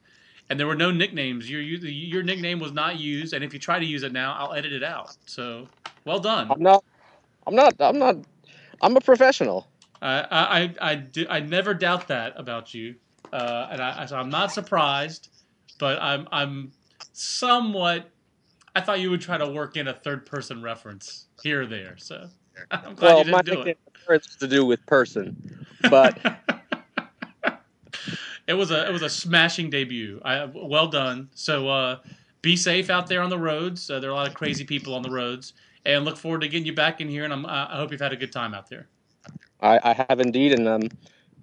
[0.50, 1.50] and there were no nicknames.
[1.50, 4.36] Your you, your nickname was not used, and if you try to use it now,
[4.38, 5.16] I'll edit it out.
[5.26, 5.68] So,
[6.06, 6.50] well done.
[6.50, 6.84] I'm not.
[7.46, 7.76] I'm not.
[7.80, 8.16] I'm not.
[8.82, 9.68] I'm a professional.
[10.02, 12.96] I I I, I, do, I never doubt that about you,
[13.32, 15.30] uh, and I, so I'm not surprised,
[15.80, 16.72] but I'm I'm
[17.14, 18.10] somewhat.
[18.76, 21.96] I thought you would try to work in a third person reference here or there.
[21.98, 22.28] So
[22.72, 23.76] I'm glad well, you my didn't do nickname
[24.10, 24.24] it.
[24.26, 26.20] has to do with person, but
[28.48, 30.22] it was a it was a smashing debut.
[30.24, 31.30] I, well done.
[31.34, 32.00] So uh,
[32.42, 33.90] be safe out there on the roads.
[33.90, 35.54] Uh, there are a lot of crazy people on the roads,
[35.86, 37.24] and look forward to getting you back in here.
[37.24, 38.88] And I'm, I hope you've had a good time out there.
[39.62, 40.90] I, I have indeed, and I'm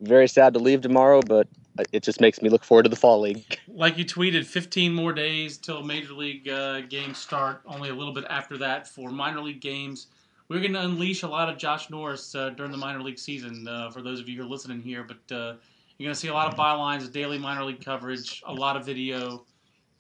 [0.01, 1.21] very sad to leave tomorrow.
[1.23, 1.49] But
[1.93, 3.59] it just makes me look forward to the fall league.
[3.75, 7.63] Like you tweeted, 15 more days till major league uh, games start.
[7.67, 10.09] Only a little bit after that for minor league games.
[10.49, 13.67] We're going to unleash a lot of Josh Norris uh, during the minor league season.
[13.67, 15.55] Uh, for those of you who are listening here, but uh,
[15.97, 18.85] you're going to see a lot of bylines, daily minor league coverage, a lot of
[18.85, 19.47] video.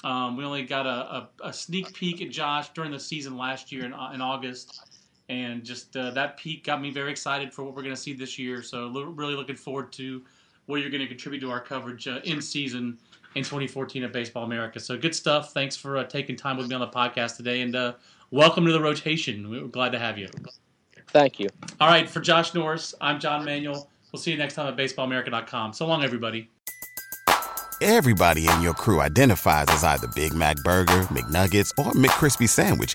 [0.04, 3.72] Um, we only got a, a, a sneak peek at Josh during the season last
[3.72, 4.91] year in, in August,
[5.28, 8.12] and just uh, that peak got me very excited for what we're going to see
[8.12, 8.62] this year.
[8.62, 10.22] So lo- really looking forward to
[10.66, 12.98] what you're going to contribute to our coverage uh, in season
[13.34, 14.78] in 2014 at Baseball America.
[14.78, 15.52] So good stuff.
[15.52, 17.94] Thanks for uh, taking time with me on the podcast today, and uh,
[18.30, 19.48] welcome to the rotation.
[19.48, 20.28] We're glad to have you.
[21.08, 21.48] Thank you.
[21.80, 23.88] All right, for Josh Norris, I'm John Manuel.
[24.12, 25.72] We'll see you next time at baseballamerica.com.
[25.72, 26.48] So long, everybody.
[27.80, 32.94] Everybody in your crew identifies as either Big Mac Burger, McNuggets, or McCrispy Sandwich.